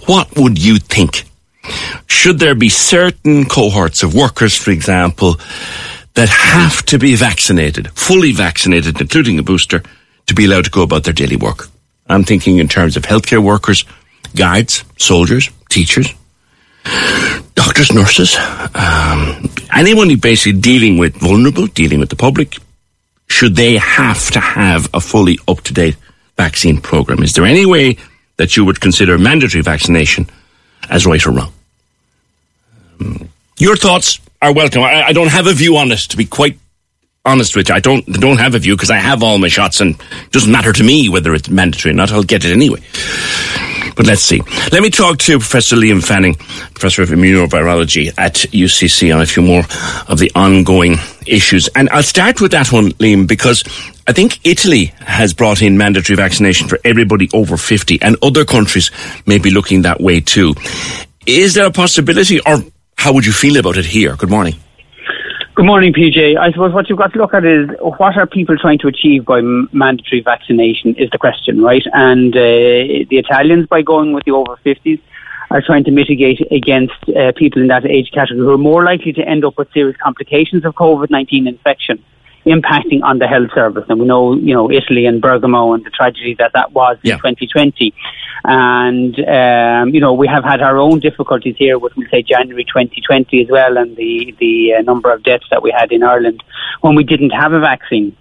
what 0.08 0.38
would 0.38 0.64
you 0.64 0.78
think? 0.78 1.24
Should 2.08 2.40
there 2.40 2.56
be 2.56 2.70
certain 2.70 3.46
cohorts 3.46 4.04
of 4.04 4.14
workers, 4.14 4.56
for 4.56 4.72
example, 4.72 5.36
that 6.18 6.30
have 6.30 6.84
to 6.84 6.98
be 6.98 7.16
vaccinated, 7.16 7.92
fully 7.92 8.32
vaccinated, 8.32 9.00
including 9.00 9.38
a 9.38 9.44
booster, 9.44 9.84
to 10.26 10.34
be 10.34 10.46
allowed 10.46 10.66
to 10.66 10.72
go 10.72 10.82
about 10.82 11.04
their 11.04 11.14
daily 11.14 11.36
work. 11.36 11.70
I'm 12.08 12.24
thinking 12.24 12.58
in 12.58 12.68
terms 12.68 12.98
of 12.98 13.04
healthcare 13.04 13.44
workers, 13.44 13.86
guides, 14.36 14.84
soldiers, 14.98 15.50
teachers, 15.70 16.08
doctors, 17.58 17.92
nurses, 17.92 18.38
um, 18.76 19.50
anyone 19.76 20.16
basically 20.18 20.60
dealing 20.60 20.98
with 20.98 21.16
vulnerable, 21.16 21.66
dealing 21.66 22.00
with 22.00 22.10
the 22.10 22.16
public, 22.16 22.58
should 23.28 23.56
they 23.56 23.78
have 23.78 24.30
to 24.32 24.40
have 24.40 24.88
a 24.94 25.02
fully 25.02 25.40
up 25.48 25.62
to 25.62 25.74
date 25.74 25.98
vaccine 26.38 26.80
program? 26.80 27.24
Is 27.24 27.34
there 27.34 27.46
any 27.46 27.66
way 27.66 27.98
that 28.38 28.56
you 28.56 28.64
would 28.64 28.80
consider 28.80 29.18
mandatory 29.18 29.64
vaccination 29.64 30.30
as 30.90 31.08
right 31.08 31.26
or 31.26 31.32
wrong? 31.32 31.52
Um, 33.02 33.30
your 33.58 33.76
thoughts 33.76 34.20
are 34.40 34.54
welcome. 34.54 34.84
I, 34.84 35.08
I, 35.08 35.14
don't 35.14 35.32
have 35.32 35.48
a 35.48 35.54
view 35.54 35.78
on 35.78 35.90
this, 35.90 36.06
to 36.08 36.18
be 36.18 36.26
quite 36.26 36.60
honest 37.26 37.56
with 37.56 37.70
you. 37.70 37.76
I 37.76 37.80
don't 37.80 38.06
don't 38.06 38.38
have 38.38 38.54
a 38.54 38.60
view 38.60 38.76
because 38.76 38.92
I 38.92 38.98
have 38.98 39.24
all 39.24 39.40
my 39.40 39.48
shots, 39.48 39.82
and 39.82 39.96
it 40.00 40.32
doesn't 40.32 40.52
matter 40.52 40.74
to 40.74 40.84
me 40.84 41.10
whether 41.10 41.34
it's 41.34 41.50
mandatory 41.50 41.92
or 41.92 41.96
not. 41.96 42.12
I'll 42.12 42.22
get 42.22 42.46
it 42.46 42.52
anyway. 42.52 42.82
But 43.98 44.06
let's 44.06 44.22
see. 44.22 44.42
Let 44.72 44.84
me 44.84 44.92
talk 44.92 45.18
to 45.20 45.40
Professor 45.40 45.76
Liam 45.76 46.04
Fanning, 46.04 46.36
Professor 46.36 47.02
of 47.02 47.10
Immunovirology 47.10 48.14
at 48.16 48.36
UCC, 48.36 49.14
on 49.14 49.22
a 49.22 49.26
few 49.26 49.42
more 49.42 49.64
of 50.08 50.20
the 50.20 50.32
ongoing 50.36 50.98
issues. 51.26 51.68
And 51.70 51.90
I'll 51.90 52.04
start 52.04 52.40
with 52.40 52.52
that 52.52 52.72
one, 52.72 52.92
Liam, 53.00 53.28
because 53.28 53.64
I 54.08 54.14
think 54.14 54.40
Italy 54.46 54.94
has 55.00 55.34
brought 55.34 55.64
in 55.64 55.78
mandatory 55.78 56.16
vaccination 56.16 56.68
for 56.68 56.78
everybody 56.86 57.28
over 57.34 57.58
50, 57.58 58.00
and 58.04 58.16
other 58.22 58.46
countries 58.46 58.92
may 59.26 59.40
be 59.40 59.50
looking 59.50 59.82
that 59.82 60.00
way 60.00 60.22
too. 60.22 60.54
Is 61.26 61.56
there 61.56 61.66
a 61.66 61.72
possibility, 61.72 62.40
or 62.40 62.64
how 62.98 63.14
would 63.14 63.26
you 63.26 63.34
feel 63.34 63.58
about 63.58 63.78
it 63.78 63.86
here? 63.86 64.16
Good 64.16 64.30
morning. 64.30 64.56
Good 65.58 65.66
morning, 65.66 65.92
PJ. 65.92 66.38
I 66.38 66.52
suppose 66.52 66.72
what 66.72 66.88
you've 66.88 67.00
got 67.00 67.14
to 67.14 67.18
look 67.18 67.34
at 67.34 67.44
is 67.44 67.68
what 67.80 68.16
are 68.16 68.28
people 68.28 68.56
trying 68.58 68.78
to 68.78 68.88
achieve 68.88 69.26
by 69.26 69.42
mandatory 69.42 70.22
vaccination 70.22 70.94
is 70.98 71.10
the 71.10 71.18
question, 71.18 71.64
right? 71.64 71.82
And 71.94 72.32
uh, 72.36 72.40
the 72.40 73.18
Italians, 73.18 73.66
by 73.66 73.82
going 73.82 74.14
with 74.14 74.26
the 74.26 74.34
over 74.34 74.56
50s, 74.64 75.02
are 75.50 75.64
trying 75.64 75.84
to 75.86 75.90
mitigate 75.90 76.42
against 76.52 76.94
uh, 77.10 77.32
people 77.36 77.60
in 77.60 77.70
that 77.70 77.88
age 77.88 78.12
category 78.12 78.46
who 78.46 78.52
are 78.52 78.60
more 78.60 78.84
likely 78.84 79.14
to 79.14 79.28
end 79.28 79.44
up 79.44 79.58
with 79.58 79.74
serious 79.74 79.98
complications 79.98 80.64
of 80.64 80.76
COVID 80.76 81.10
19 81.10 81.48
infection 81.48 82.04
impacting 82.48 83.04
on 83.04 83.20
the 83.20 83.28
health 83.28 83.50
service. 83.54 83.86
And 83.90 84.00
we 84.00 84.06
know, 84.06 84.36
you 84.36 84.54
know, 84.54 84.72
Italy 84.72 85.06
and 85.06 85.22
Bergamo 85.22 85.74
and 85.74 85.86
the 85.86 85.90
tragedy 85.90 86.36
that 86.40 86.54
that 86.54 86.72
was 86.72 86.98
yeah. 87.04 87.14
in 87.14 87.20
2020. 87.20 87.94
And, 88.46 89.16
um, 89.28 89.94
you 89.94 90.00
know, 90.00 90.14
we 90.14 90.28
have 90.28 90.44
had 90.44 90.62
our 90.62 90.78
own 90.78 91.00
difficulties 91.00 91.56
here 91.58 91.78
with, 91.78 91.96
we'll 91.96 92.10
say, 92.10 92.22
January 92.22 92.64
2020 92.64 93.42
as 93.44 93.50
well, 93.50 93.78
and 93.78 93.96
the, 93.98 94.36
the 94.40 94.76
uh, 94.76 94.82
number 94.82 95.12
of 95.12 95.24
deaths 95.24 95.46
that 95.52 95.62
we 95.62 95.72
had 95.72 95.92
in 95.92 96.04
Ireland 96.04 96.44
when 96.82 96.96
we 96.96 97.04
didn't 97.04 97.32
have 97.32 97.54
a 97.54 97.60
vaccine. 97.60 98.16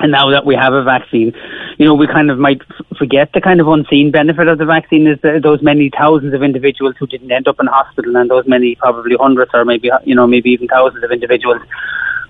And 0.00 0.10
now 0.10 0.30
that 0.30 0.44
we 0.44 0.56
have 0.56 0.72
a 0.72 0.82
vaccine, 0.82 1.32
you 1.78 1.86
know, 1.86 1.94
we 1.94 2.08
kind 2.08 2.30
of 2.30 2.38
might 2.38 2.60
f- 2.62 2.98
forget 2.98 3.30
the 3.32 3.40
kind 3.40 3.60
of 3.60 3.68
unseen 3.68 4.10
benefit 4.10 4.48
of 4.48 4.58
the 4.58 4.64
vaccine 4.64 5.06
is 5.06 5.20
the, 5.22 5.38
those 5.40 5.62
many 5.62 5.88
thousands 5.96 6.34
of 6.34 6.42
individuals 6.42 6.96
who 6.98 7.06
didn't 7.06 7.30
end 7.30 7.46
up 7.46 7.60
in 7.60 7.66
hospital 7.66 8.16
and 8.16 8.28
those 8.28 8.44
many 8.48 8.74
probably 8.74 9.14
hundreds 9.16 9.52
or 9.54 9.64
maybe, 9.64 9.90
you 10.04 10.16
know, 10.16 10.26
maybe 10.26 10.50
even 10.50 10.66
thousands 10.66 11.04
of 11.04 11.12
individuals 11.12 11.62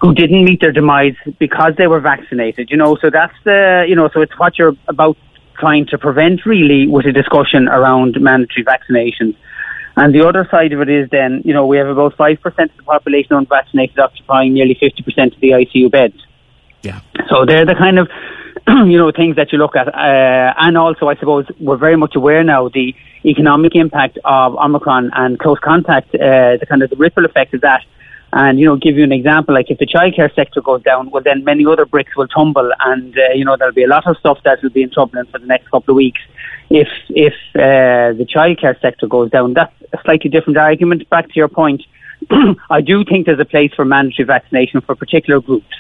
who 0.05 0.13
didn't 0.13 0.45
meet 0.45 0.61
their 0.61 0.73
demise 0.73 1.17
because 1.39 1.73
they 1.79 1.87
were 1.87 2.01
vaccinated, 2.01 2.71
you 2.71 2.77
know, 2.77 2.95
so 3.01 3.09
that's 3.09 3.35
the, 3.45 3.87
you 3.89 3.97
know, 3.97 4.11
so 4.13 4.21
it's 4.21 4.39
what 4.39 4.59
you're 4.59 4.77
about 4.87 5.17
trying 5.59 5.87
to 5.87 5.97
prevent 5.97 6.45
really 6.45 6.87
with 6.87 7.07
a 7.07 7.13
discussion 7.13 7.69
around 7.69 8.21
mandatory 8.21 8.65
vaccinations. 8.65 9.35
And 9.97 10.15
the 10.15 10.27
other 10.29 10.47
side 10.51 10.75
of 10.75 10.81
it 10.83 10.91
is 10.91 11.09
then, 11.09 11.41
you 11.47 11.55
know, 11.55 11.67
we 11.67 11.79
have 11.79 11.87
about 11.87 12.19
5% 12.19 12.45
of 12.45 12.77
the 12.77 12.83
population 12.83 13.33
unvaccinated 13.33 13.99
occupying 13.99 14.53
nearly 14.53 14.75
50% 14.75 15.35
of 15.35 15.41
the 15.41 15.51
ICU 15.51 15.91
beds. 15.91 16.21
Yeah. 16.83 17.01
So 17.31 17.47
they're 17.47 17.65
the 17.65 17.75
kind 17.75 17.99
of, 17.99 18.11
you 18.69 18.99
know, 18.99 19.11
things 19.11 19.37
that 19.37 19.53
you 19.53 19.59
look 19.59 19.75
at. 19.75 19.89
Uh, 19.89 20.53
and 20.59 20.77
also, 20.77 21.09
I 21.09 21.15
suppose, 21.15 21.47
we're 21.59 21.79
very 21.79 21.97
much 21.97 22.15
aware 22.15 22.45
now 22.45 22.69
the 22.69 22.95
economic 23.25 23.75
impact 23.75 24.19
of 24.23 24.55
Omicron 24.57 25.13
and 25.15 25.39
close 25.39 25.59
contact, 25.61 26.15
uh, 26.15 26.59
the 26.59 26.67
kind 26.69 26.83
of 26.83 26.91
the 26.91 26.97
ripple 26.97 27.25
effect 27.25 27.55
of 27.55 27.63
that 27.63 27.83
and, 28.37 28.59
you 28.59 28.67
know, 28.67 28.75
give 28.75 28.97
you 28.97 29.05
an 29.05 29.13
example, 29.13 29.55
like 29.55 29.71
if 29.71 29.79
the 29.79 29.87
childcare 29.87 30.35
sector 30.35 30.61
goes 30.61 30.83
down, 30.83 31.09
well, 31.11 31.23
then 31.23 31.45
many 31.45 31.65
other 31.65 31.87
bricks 31.87 32.17
will 32.17 32.27
tumble 32.27 32.69
and, 32.81 33.17
uh, 33.17 33.33
you 33.33 33.45
know, 33.45 33.57
there'll 33.57 33.73
be 33.73 33.85
a 33.85 33.89
lot 33.89 34.05
of 34.09 34.17
stuff 34.19 34.39
that 34.45 34.61
will 34.61 34.71
be 34.71 34.83
in 34.83 34.91
trouble 34.91 35.23
for 35.31 35.39
the 35.39 35.47
next 35.47 35.71
couple 35.71 35.93
of 35.93 35.97
weeks. 35.97 36.21
If, 36.69 36.89
if, 37.11 37.33
uh, 37.55 38.19
the 38.19 38.27
childcare 38.29 38.79
sector 38.81 39.07
goes 39.07 39.31
down, 39.31 39.55
that's 39.55 39.73
a 39.93 39.99
slightly 40.05 40.31
different 40.31 40.59
argument. 40.59 41.09
Back 41.11 41.29
to 41.29 41.35
your 41.37 41.47
point, 41.47 41.85
I 42.71 42.81
do 42.81 43.05
think 43.05 43.27
there's 43.27 43.39
a 43.39 43.45
place 43.45 43.73
for 43.73 43.85
mandatory 43.85 44.27
vaccination 44.27 44.81
for 44.81 44.97
particular 44.97 45.41
groups. 45.41 45.77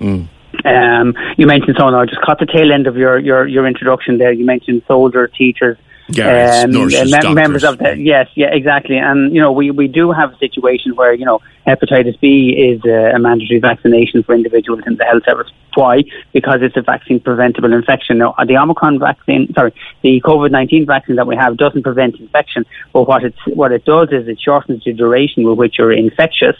Mm. 0.00 0.30
Um, 0.64 1.14
you 1.36 1.46
mentioned 1.46 1.76
someone, 1.76 1.94
I 1.94 2.06
just 2.06 2.22
caught 2.22 2.38
the 2.38 2.46
tail 2.46 2.72
end 2.72 2.86
of 2.86 2.96
your, 2.96 3.18
your, 3.18 3.46
your 3.46 3.66
introduction 3.66 4.16
there. 4.16 4.32
You 4.32 4.46
mentioned 4.46 4.82
soldiers, 4.88 5.30
teachers, 5.36 5.76
um, 6.16 6.70
nurses, 6.70 7.10
mem- 7.10 7.34
members 7.34 7.64
of 7.64 7.78
the 7.78 7.96
yes, 7.96 8.28
yeah, 8.34 8.48
exactly. 8.48 8.96
And 8.96 9.34
you 9.34 9.40
know, 9.40 9.52
we, 9.52 9.70
we 9.70 9.88
do 9.88 10.10
have 10.10 10.32
a 10.32 10.38
situation 10.38 10.96
where 10.96 11.12
you 11.12 11.26
know 11.26 11.40
hepatitis 11.66 12.18
B 12.20 12.50
is 12.50 12.82
a, 12.84 13.16
a 13.16 13.18
mandatory 13.18 13.60
vaccination 13.60 14.22
for 14.22 14.34
individuals 14.34 14.82
in 14.86 14.96
the 14.96 15.04
health 15.04 15.24
service. 15.24 15.50
Why? 15.74 16.04
Because 16.32 16.60
it's 16.62 16.76
a 16.76 16.82
vaccine 16.82 17.20
preventable 17.20 17.72
infection. 17.72 18.18
Now, 18.18 18.34
the 18.46 18.56
Omicron 18.56 18.98
vaccine, 18.98 19.52
sorry, 19.54 19.74
the 20.02 20.20
COVID 20.24 20.50
nineteen 20.50 20.86
vaccine 20.86 21.16
that 21.16 21.26
we 21.26 21.36
have 21.36 21.56
doesn't 21.56 21.82
prevent 21.82 22.16
infection, 22.16 22.64
but 22.92 23.06
what 23.06 23.24
it's 23.24 23.38
what 23.46 23.72
it 23.72 23.84
does 23.84 24.08
is 24.10 24.28
it 24.28 24.40
shortens 24.40 24.84
the 24.84 24.94
duration 24.94 25.44
with 25.44 25.58
which 25.58 25.76
you're 25.78 25.92
infectious 25.92 26.56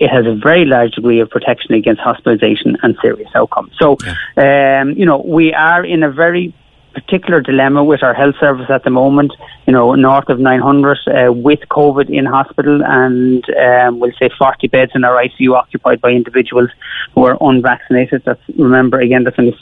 it 0.00 0.08
has 0.08 0.24
a 0.24 0.34
very 0.34 0.64
large 0.64 0.92
degree 0.92 1.20
of 1.20 1.28
protection 1.28 1.74
against 1.74 2.00
hospitalization 2.00 2.74
and 2.82 2.96
serious 3.02 3.28
outcomes. 3.34 3.70
So, 3.78 3.98
yeah. 4.02 4.80
um, 4.80 4.92
you 4.92 5.04
know, 5.04 5.18
we 5.18 5.52
are 5.52 5.84
in 5.84 6.02
a 6.02 6.10
very 6.10 6.54
particular 6.94 7.40
dilemma 7.40 7.84
with 7.84 8.02
our 8.02 8.14
health 8.14 8.34
service 8.40 8.68
at 8.70 8.84
the 8.84 8.90
moment. 8.90 9.32
You 9.66 9.72
know, 9.72 9.94
north 9.94 10.28
of 10.28 10.38
900 10.38 10.98
uh, 11.06 11.32
with 11.32 11.60
COVID 11.70 12.10
in 12.10 12.26
hospital, 12.26 12.82
and 12.84 13.44
um, 13.50 14.00
we'll 14.00 14.12
say 14.18 14.30
40 14.36 14.68
beds 14.68 14.92
in 14.94 15.04
our 15.04 15.22
ICU 15.22 15.54
occupied 15.54 16.00
by 16.00 16.10
individuals 16.10 16.70
who 17.14 17.24
are 17.24 17.36
unvaccinated. 17.40 18.22
That's 18.24 18.40
remember 18.56 19.00
again, 19.00 19.24
that's 19.24 19.38
only 19.38 19.56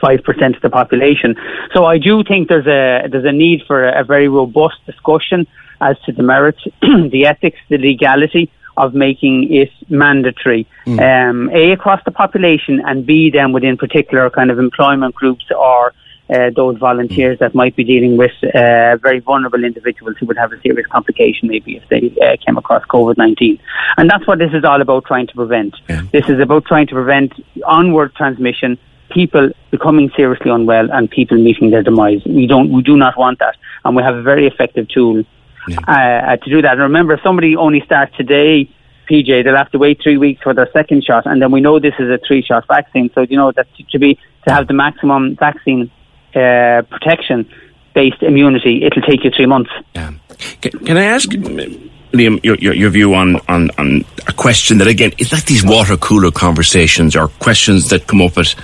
five 0.00 0.22
percent 0.24 0.56
of 0.56 0.62
the 0.62 0.70
population. 0.70 1.36
So 1.74 1.84
I 1.84 1.98
do 1.98 2.22
think 2.24 2.48
there's 2.48 2.66
a 2.66 3.08
there's 3.08 3.24
a 3.24 3.32
need 3.32 3.62
for 3.66 3.88
a, 3.88 4.00
a 4.00 4.04
very 4.04 4.28
robust 4.28 4.84
discussion 4.86 5.46
as 5.80 5.98
to 6.06 6.12
the 6.12 6.22
merits, 6.22 6.62
the 6.80 7.26
ethics, 7.26 7.58
the 7.68 7.78
legality 7.78 8.50
of 8.76 8.94
making 8.94 9.52
it 9.52 9.70
mandatory, 9.90 10.66
mm. 10.86 10.98
um, 11.00 11.50
a 11.50 11.72
across 11.72 12.00
the 12.04 12.10
population, 12.10 12.80
and 12.86 13.04
b 13.04 13.30
then 13.30 13.52
within 13.52 13.76
particular 13.76 14.30
kind 14.30 14.50
of 14.50 14.58
employment 14.58 15.14
groups 15.14 15.44
or 15.56 15.92
uh, 16.32 16.50
those 16.54 16.78
volunteers 16.78 17.38
that 17.38 17.54
might 17.54 17.74
be 17.76 17.84
dealing 17.84 18.16
with 18.16 18.32
uh, 18.42 18.96
very 18.96 19.20
vulnerable 19.20 19.64
individuals 19.64 20.16
who 20.18 20.26
would 20.26 20.36
have 20.36 20.52
a 20.52 20.60
serious 20.60 20.86
complication 20.86 21.48
maybe 21.48 21.76
if 21.76 21.88
they 21.88 22.14
uh, 22.22 22.36
came 22.44 22.56
across 22.56 22.84
COVID-19. 22.86 23.60
And 23.96 24.08
that's 24.08 24.26
what 24.26 24.38
this 24.38 24.52
is 24.52 24.64
all 24.64 24.80
about 24.80 25.04
trying 25.04 25.26
to 25.26 25.34
prevent. 25.34 25.74
Yeah. 25.88 26.02
This 26.12 26.28
is 26.28 26.40
about 26.40 26.64
trying 26.64 26.86
to 26.88 26.94
prevent 26.94 27.32
onward 27.66 28.14
transmission, 28.14 28.78
people 29.10 29.50
becoming 29.70 30.10
seriously 30.16 30.50
unwell 30.50 30.90
and 30.90 31.10
people 31.10 31.36
meeting 31.38 31.70
their 31.70 31.82
demise. 31.82 32.22
We 32.24 32.46
don't, 32.46 32.72
we 32.72 32.82
do 32.82 32.96
not 32.96 33.18
want 33.18 33.38
that. 33.40 33.56
And 33.84 33.94
we 33.94 34.02
have 34.02 34.14
a 34.14 34.22
very 34.22 34.46
effective 34.46 34.88
tool 34.88 35.24
yeah. 35.68 35.78
Uh, 35.86 36.36
to 36.36 36.50
do 36.50 36.62
that. 36.62 36.72
And 36.72 36.80
remember, 36.80 37.14
if 37.14 37.22
somebody 37.22 37.56
only 37.56 37.82
starts 37.82 38.16
today, 38.16 38.68
PJ, 39.08 39.44
they'll 39.44 39.56
have 39.56 39.70
to 39.72 39.78
wait 39.78 40.00
three 40.02 40.16
weeks 40.16 40.42
for 40.42 40.54
their 40.54 40.68
second 40.72 41.04
shot, 41.04 41.26
and 41.26 41.40
then 41.42 41.50
we 41.50 41.60
know 41.60 41.78
this 41.78 41.94
is 41.98 42.08
a 42.08 42.18
three-shot 42.26 42.66
vaccine. 42.66 43.10
So 43.14 43.22
you 43.22 43.36
know 43.36 43.52
that 43.52 43.66
to 43.90 43.98
be 43.98 44.18
to 44.46 44.52
have 44.52 44.66
the 44.66 44.74
maximum 44.74 45.36
vaccine 45.36 45.90
uh, 46.34 46.82
protection 46.82 47.48
based 47.94 48.22
immunity, 48.22 48.84
it'll 48.84 49.02
take 49.02 49.24
you 49.24 49.30
three 49.30 49.46
months. 49.46 49.70
Yeah. 49.94 50.12
Can, 50.60 50.72
can 50.84 50.96
I 50.96 51.04
ask, 51.04 51.28
Liam, 51.28 52.42
your, 52.42 52.56
your, 52.56 52.74
your, 52.74 52.90
view 52.90 53.14
on, 53.14 53.36
on, 53.48 53.70
on 53.78 54.04
a 54.26 54.32
question 54.32 54.78
that, 54.78 54.88
again, 54.88 55.12
is 55.18 55.32
like 55.32 55.44
these 55.44 55.64
water 55.64 55.96
cooler 55.96 56.30
conversations 56.30 57.14
or 57.14 57.28
questions 57.28 57.90
that 57.90 58.06
come 58.06 58.22
up 58.22 58.38
at, 58.38 58.54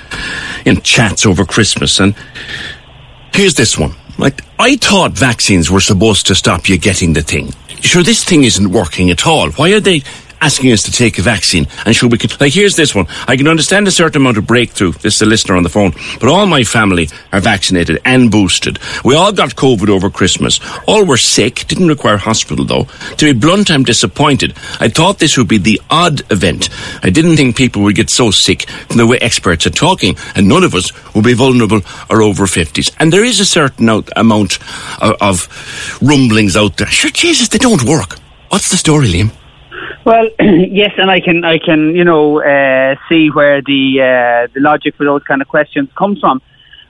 in 0.64 0.80
chats 0.80 1.26
over 1.26 1.44
Christmas. 1.44 2.00
And 2.00 2.14
here's 3.34 3.54
this 3.54 3.78
one. 3.78 3.94
Like, 4.18 4.42
I 4.58 4.76
thought 4.76 5.12
vaccines 5.12 5.70
were 5.70 5.80
supposed 5.80 6.26
to 6.26 6.34
stop 6.34 6.68
you 6.68 6.78
getting 6.78 7.12
the 7.12 7.22
thing. 7.22 7.52
Sure, 7.80 8.02
this 8.02 8.25
thing 8.25 8.44
isn't 8.44 8.72
working 8.72 9.10
at 9.10 9.26
all. 9.26 9.50
Why 9.52 9.72
are 9.72 9.80
they 9.80 10.02
asking 10.40 10.73
us 10.73 10.83
to 10.85 10.92
take 10.92 11.18
a 11.18 11.23
vaccine. 11.23 11.66
And 11.85 11.95
should 11.95 12.12
we, 12.12 12.18
like, 12.40 12.52
here's 12.52 12.76
this 12.76 12.95
one. 12.95 13.07
I 13.26 13.37
can 13.37 13.49
understand 13.49 13.88
a 13.88 13.90
certain 13.90 14.23
amount 14.23 14.38
of 14.38 14.47
breakthrough. 14.47 14.92
This 14.92 15.16
is 15.16 15.23
a 15.23 15.26
listener 15.26 15.57
on 15.57 15.62
the 15.62 15.68
phone. 15.68 15.92
But 16.21 16.28
all 16.28 16.47
my 16.47 16.64
family 16.64 17.09
are 17.33 17.40
vaccinated 17.40 18.00
and 18.04 18.30
boosted. 18.30 18.78
We 19.04 19.14
all 19.14 19.33
got 19.33 19.57
COVID 19.57 19.88
over 19.88 20.11
Christmas. 20.11 20.61
All 20.87 21.04
were 21.04 21.16
sick, 21.16 21.66
didn't 21.66 21.88
require 21.88 22.16
hospital 22.16 22.64
though. 22.64 22.85
To 23.16 23.33
be 23.33 23.38
blunt, 23.38 23.71
I'm 23.71 23.85
disappointed. 23.85 24.57
I 24.80 24.88
thought 24.88 25.18
this 25.18 25.37
would 25.37 25.49
be 25.49 25.59
the 25.59 25.80
odd 25.90 26.21
event. 26.30 26.68
I 27.02 27.11
didn't 27.11 27.37
think 27.37 27.57
people 27.57 27.83
would 27.83 27.97
get 27.97 28.11
so 28.11 28.30
sick 28.30 28.68
from 28.68 28.99
the 28.99 29.07
way 29.07 29.18
experts 29.18 29.66
are 29.66 29.71
talking, 29.71 30.16
and 30.35 30.49
none 30.49 30.64
of 30.64 30.75
us 30.75 30.92
will 31.14 31.23
be 31.23 31.35
vulnerable 31.35 31.80
or 32.11 32.23
over 32.23 32.47
50s. 32.47 32.95
And 32.99 33.12
there 33.12 33.25
is 33.25 33.40
a 33.40 33.45
certain 33.45 33.88
amount 34.16 34.59
of, 35.00 35.16
of 35.21 35.99
rumblings 36.02 36.57
out 36.57 36.76
there. 36.76 36.87
Sure, 36.87 37.11
Jesus, 37.11 37.49
they 37.49 37.59
don't 37.59 37.85
work. 37.85 38.18
What's 38.49 38.71
the 38.71 38.76
story, 38.76 39.09
Liam? 39.09 39.38
Well, 40.09 40.31
yes, 40.41 40.93
and 40.97 41.11
I 41.11 41.21
can, 41.21 41.45
I 41.45 41.59
can, 41.59 41.95
you 41.95 42.03
know, 42.03 42.41
uh, 42.41 42.95
see 43.11 43.29
where 43.29 43.61
the 43.61 44.00
uh, 44.00 44.53
the 44.55 44.61
logic 44.61 44.95
for 44.97 45.05
those 45.05 45.23
kind 45.25 45.43
of 45.43 45.49
questions 45.49 45.91
comes 45.99 46.19
from. 46.21 46.41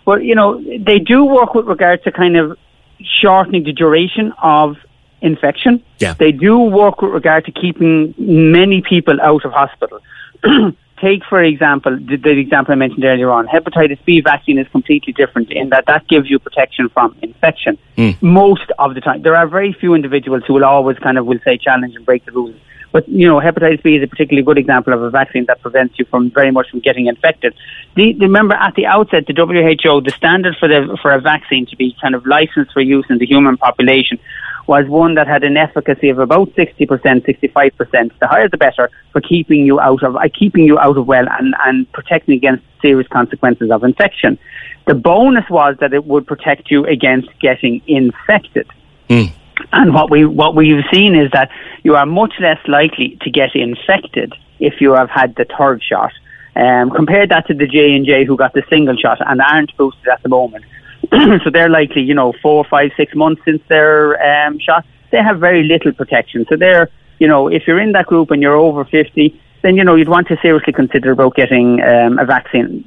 But 0.04 0.22
you 0.22 0.36
know, 0.36 0.62
they 0.62 1.00
do 1.00 1.24
work 1.24 1.52
with 1.52 1.66
regard 1.66 2.04
to 2.04 2.12
kind 2.12 2.36
of 2.36 2.56
shortening 3.00 3.64
the 3.64 3.72
duration 3.72 4.32
of 4.40 4.76
infection. 5.20 5.82
Yeah. 5.98 6.14
They 6.14 6.30
do 6.30 6.60
work 6.60 7.02
with 7.02 7.10
regard 7.10 7.46
to 7.46 7.50
keeping 7.50 8.14
many 8.18 8.82
people 8.82 9.20
out 9.20 9.44
of 9.44 9.50
hospital. 9.50 9.98
Take, 11.00 11.24
for 11.28 11.42
example, 11.42 11.96
the, 11.96 12.16
the, 12.16 12.30
example 12.30 12.72
I 12.72 12.76
mentioned 12.76 13.04
earlier 13.04 13.30
on. 13.30 13.48
Hepatitis 13.48 13.98
B 14.04 14.20
vaccine 14.20 14.58
is 14.58 14.68
completely 14.68 15.12
different 15.12 15.50
in 15.50 15.70
that 15.70 15.86
that 15.86 16.06
gives 16.06 16.30
you 16.30 16.38
protection 16.38 16.88
from 16.88 17.16
infection. 17.22 17.78
Mm. 17.96 18.22
Most 18.22 18.70
of 18.78 18.94
the 18.94 19.00
time. 19.00 19.22
There 19.22 19.36
are 19.36 19.48
very 19.48 19.72
few 19.72 19.94
individuals 19.94 20.44
who 20.46 20.54
will 20.54 20.64
always 20.64 20.98
kind 20.98 21.18
of 21.18 21.26
will 21.26 21.40
say 21.44 21.58
challenge 21.58 21.96
and 21.96 22.06
break 22.06 22.24
the 22.24 22.32
rules. 22.32 22.54
But, 22.90 23.08
you 23.08 23.26
know, 23.28 23.38
hepatitis 23.38 23.82
B 23.82 23.96
is 23.96 24.02
a 24.02 24.06
particularly 24.06 24.44
good 24.44 24.58
example 24.58 24.92
of 24.92 25.02
a 25.02 25.10
vaccine 25.10 25.44
that 25.46 25.60
prevents 25.60 25.98
you 25.98 26.06
from 26.06 26.30
very 26.30 26.50
much 26.50 26.70
from 26.70 26.80
getting 26.80 27.06
infected. 27.06 27.54
The, 27.96 28.14
remember, 28.14 28.54
at 28.54 28.74
the 28.74 28.86
outset, 28.86 29.26
the 29.26 29.34
WHO, 29.34 30.00
the 30.00 30.10
standard 30.10 30.56
for, 30.58 30.68
the, 30.68 30.96
for 31.02 31.10
a 31.12 31.20
vaccine 31.20 31.66
to 31.66 31.76
be 31.76 31.94
kind 32.00 32.14
of 32.14 32.26
licensed 32.26 32.72
for 32.72 32.80
use 32.80 33.04
in 33.10 33.18
the 33.18 33.26
human 33.26 33.56
population 33.58 34.18
was 34.66 34.86
one 34.86 35.14
that 35.14 35.26
had 35.26 35.44
an 35.44 35.56
efficacy 35.56 36.10
of 36.10 36.18
about 36.18 36.50
60%, 36.50 36.88
65%. 36.88 38.18
The 38.20 38.26
higher 38.26 38.48
the 38.48 38.58
better 38.58 38.90
for 39.12 39.20
keeping 39.20 39.64
you 39.64 39.80
out 39.80 40.02
of, 40.02 40.16
uh, 40.16 40.28
keeping 40.32 40.64
you 40.64 40.78
out 40.78 40.96
of 40.98 41.06
well 41.06 41.26
and, 41.38 41.54
and 41.64 41.90
protecting 41.92 42.34
against 42.34 42.64
serious 42.82 43.08
consequences 43.08 43.70
of 43.70 43.82
infection. 43.82 44.38
The 44.86 44.94
bonus 44.94 45.48
was 45.50 45.76
that 45.80 45.92
it 45.94 46.04
would 46.04 46.26
protect 46.26 46.70
you 46.70 46.84
against 46.84 47.28
getting 47.40 47.82
infected. 47.86 48.68
Mm. 49.08 49.32
And 49.72 49.94
what 49.94 50.10
we 50.10 50.24
what 50.24 50.54
we've 50.54 50.84
seen 50.92 51.14
is 51.14 51.30
that 51.32 51.50
you 51.82 51.96
are 51.96 52.06
much 52.06 52.34
less 52.40 52.58
likely 52.66 53.18
to 53.22 53.30
get 53.30 53.54
infected 53.54 54.32
if 54.60 54.80
you 54.80 54.92
have 54.92 55.10
had 55.10 55.34
the 55.36 55.46
third 55.56 55.82
shot. 55.82 56.12
Um, 56.56 56.90
compare 56.90 57.26
that 57.26 57.46
to 57.46 57.54
the 57.54 57.66
J 57.66 57.94
and 57.94 58.04
J 58.04 58.24
who 58.24 58.36
got 58.36 58.52
the 58.52 58.64
single 58.68 58.96
shot 58.96 59.18
and 59.24 59.40
aren't 59.40 59.76
boosted 59.76 60.08
at 60.08 60.22
the 60.22 60.28
moment. 60.28 60.64
so 61.44 61.50
they're 61.50 61.68
likely, 61.68 62.02
you 62.02 62.14
know, 62.14 62.32
four, 62.42 62.64
five, 62.64 62.90
six 62.96 63.14
months 63.14 63.42
since 63.44 63.62
their 63.68 64.20
um, 64.22 64.58
shot. 64.58 64.84
They 65.10 65.18
have 65.18 65.38
very 65.38 65.62
little 65.62 65.92
protection. 65.92 66.44
So 66.48 66.56
they're, 66.56 66.90
you 67.18 67.28
know, 67.28 67.48
if 67.48 67.66
you're 67.66 67.80
in 67.80 67.92
that 67.92 68.06
group 68.06 68.30
and 68.30 68.42
you're 68.42 68.56
over 68.56 68.84
50, 68.84 69.40
then, 69.62 69.76
you 69.76 69.84
know, 69.84 69.94
you'd 69.94 70.08
want 70.08 70.28
to 70.28 70.36
seriously 70.42 70.72
consider 70.72 71.12
about 71.12 71.34
getting 71.34 71.80
um, 71.82 72.18
a 72.18 72.24
vaccine. 72.24 72.84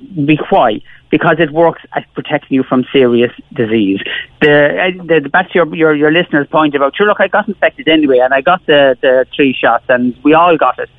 Why? 0.50 0.82
Because 1.12 1.38
it 1.40 1.52
works 1.52 1.82
at 1.94 2.12
protecting 2.14 2.56
you 2.56 2.64
from 2.64 2.86
serious 2.92 3.32
disease. 3.54 4.00
The, 4.42 4.96
uh, 5.00 5.04
the, 5.04 5.20
the 5.20 5.30
back 5.30 5.50
to 5.52 5.56
your, 5.56 5.76
your, 5.76 5.94
your 5.94 6.12
listener's 6.12 6.48
point 6.48 6.74
about, 6.74 6.96
sure, 6.96 7.06
look, 7.06 7.20
I 7.20 7.28
got 7.28 7.48
infected 7.48 7.88
anyway, 7.90 8.20
and 8.20 8.34
I 8.34 8.40
got 8.42 8.66
the, 8.66 8.98
the 9.02 9.28
three 9.36 9.54
shots, 9.54 9.84
and 9.90 10.16
we 10.24 10.34
all 10.34 10.56
got 10.58 10.80
it. 10.80 10.90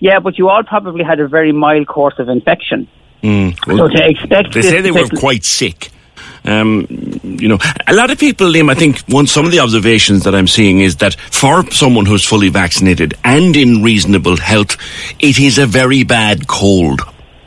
Yeah, 0.00 0.20
but 0.20 0.38
you 0.38 0.48
all 0.48 0.62
probably 0.64 1.04
had 1.04 1.20
a 1.20 1.28
very 1.28 1.52
mild 1.52 1.86
course 1.86 2.18
of 2.18 2.28
infection. 2.28 2.88
Mm. 3.22 3.66
Well, 3.66 3.76
so 3.76 3.88
to 3.88 4.08
expect 4.08 4.54
they 4.54 4.62
say 4.62 4.80
they 4.80 4.90
were 4.90 5.08
quite 5.08 5.44
sick. 5.44 5.90
Um, 6.44 6.86
you 7.22 7.48
know, 7.48 7.58
a 7.86 7.92
lot 7.92 8.10
of 8.10 8.18
people, 8.18 8.46
Liam, 8.46 8.70
I 8.70 8.74
think 8.74 9.00
one, 9.08 9.26
some 9.26 9.44
of 9.44 9.50
the 9.50 9.58
observations 9.58 10.24
that 10.24 10.34
I'm 10.34 10.46
seeing 10.46 10.80
is 10.80 10.96
that 10.96 11.14
for 11.14 11.68
someone 11.70 12.06
who's 12.06 12.24
fully 12.24 12.48
vaccinated 12.48 13.14
and 13.24 13.56
in 13.56 13.82
reasonable 13.82 14.36
health, 14.36 14.76
it 15.18 15.38
is 15.38 15.58
a 15.58 15.66
very 15.66 16.04
bad 16.04 16.46
cold 16.46 17.02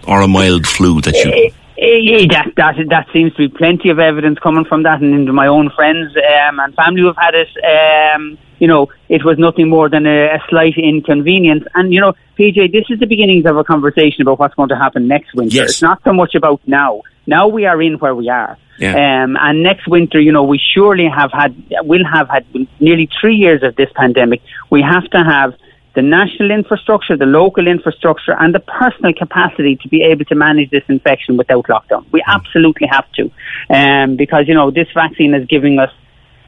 or 0.08 0.22
a 0.22 0.28
mild 0.28 0.68
flu 0.68 1.02
that 1.02 1.16
you. 1.16 1.52
Eh, 1.82 1.98
eh, 2.14 2.28
that, 2.30 2.54
that 2.58 2.76
that 2.90 3.08
seems 3.12 3.34
to 3.34 3.40
be 3.40 3.50
plenty 3.50 3.90
of 3.90 3.98
evidence 3.98 4.38
coming 4.38 4.66
from 4.66 4.84
that, 4.84 5.02
and 5.02 5.16
into 5.16 5.34
my 5.34 5.48
own 5.48 5.72
friends 5.76 6.16
um, 6.16 6.60
and 6.60 6.76
family 6.76 7.02
who've 7.02 7.16
had 7.18 7.34
it. 7.34 7.50
Um, 7.66 8.38
you 8.60 8.68
know, 8.68 8.90
it 9.10 9.26
was 9.26 9.40
nothing 9.40 9.68
more 9.68 9.90
than 9.90 10.06
a, 10.06 10.36
a, 10.36 10.40
slight 10.48 10.78
inconvenience. 10.78 11.64
And 11.74 11.92
you 11.92 12.00
know, 12.00 12.14
PJ, 12.38 12.72
this 12.72 12.86
is 12.92 13.00
the 13.00 13.08
beginnings 13.08 13.48
of 13.48 13.58
a 13.58 13.64
conversation 13.64 14.22
about 14.22 14.38
what's 14.38 14.54
going 14.54 14.70
to 14.70 14.78
happen 14.78 15.08
next 15.08 15.34
winter. 15.34 15.56
Yes. 15.56 15.70
It's 15.72 15.82
not 15.82 16.04
so 16.04 16.14
much 16.14 16.36
about 16.36 16.62
now. 16.68 17.02
Now 17.26 17.48
we 17.48 17.66
are 17.66 17.82
in 17.82 17.96
where 17.96 18.14
we 18.14 18.30
are. 18.30 18.60
Yeah. 18.78 19.24
Um, 19.24 19.36
and 19.40 19.64
next 19.64 19.88
winter, 19.88 20.20
you 20.20 20.32
know, 20.32 20.44
we 20.44 20.60
surely 20.60 21.08
have 21.08 21.32
had, 21.34 21.56
will 21.82 22.06
have 22.06 22.30
had 22.30 22.46
nearly 22.80 23.10
three 23.20 23.38
years 23.38 23.64
of 23.64 23.76
this 23.76 23.90
pandemic. 23.96 24.44
We 24.70 24.84
have 24.84 25.10
to 25.12 25.24
have 25.24 25.56
the 25.94 26.02
national 26.02 26.52
infrastructure, 26.52 27.18
the 27.18 27.26
local 27.26 27.68
infrastructure, 27.68 28.34
and 28.40 28.56
the 28.56 28.62
personal 28.62 29.14
capacity 29.14 29.76
to 29.78 29.88
be 29.90 30.04
able 30.04 30.26
to 30.26 30.36
manage 30.36 30.70
this 30.70 30.84
infection 30.88 31.38
without 31.38 31.68
lockdown. 31.68 32.06
We 32.12 32.22
mm. 32.22 32.28
absolutely 32.28 32.88
have 32.88 33.06
to, 33.14 33.32
um, 33.70 34.16
because 34.16 34.48
you 34.48 34.54
know 34.54 34.72
this 34.72 34.88
vaccine 34.94 35.34
is 35.34 35.46
giving 35.48 35.80
us. 35.80 35.92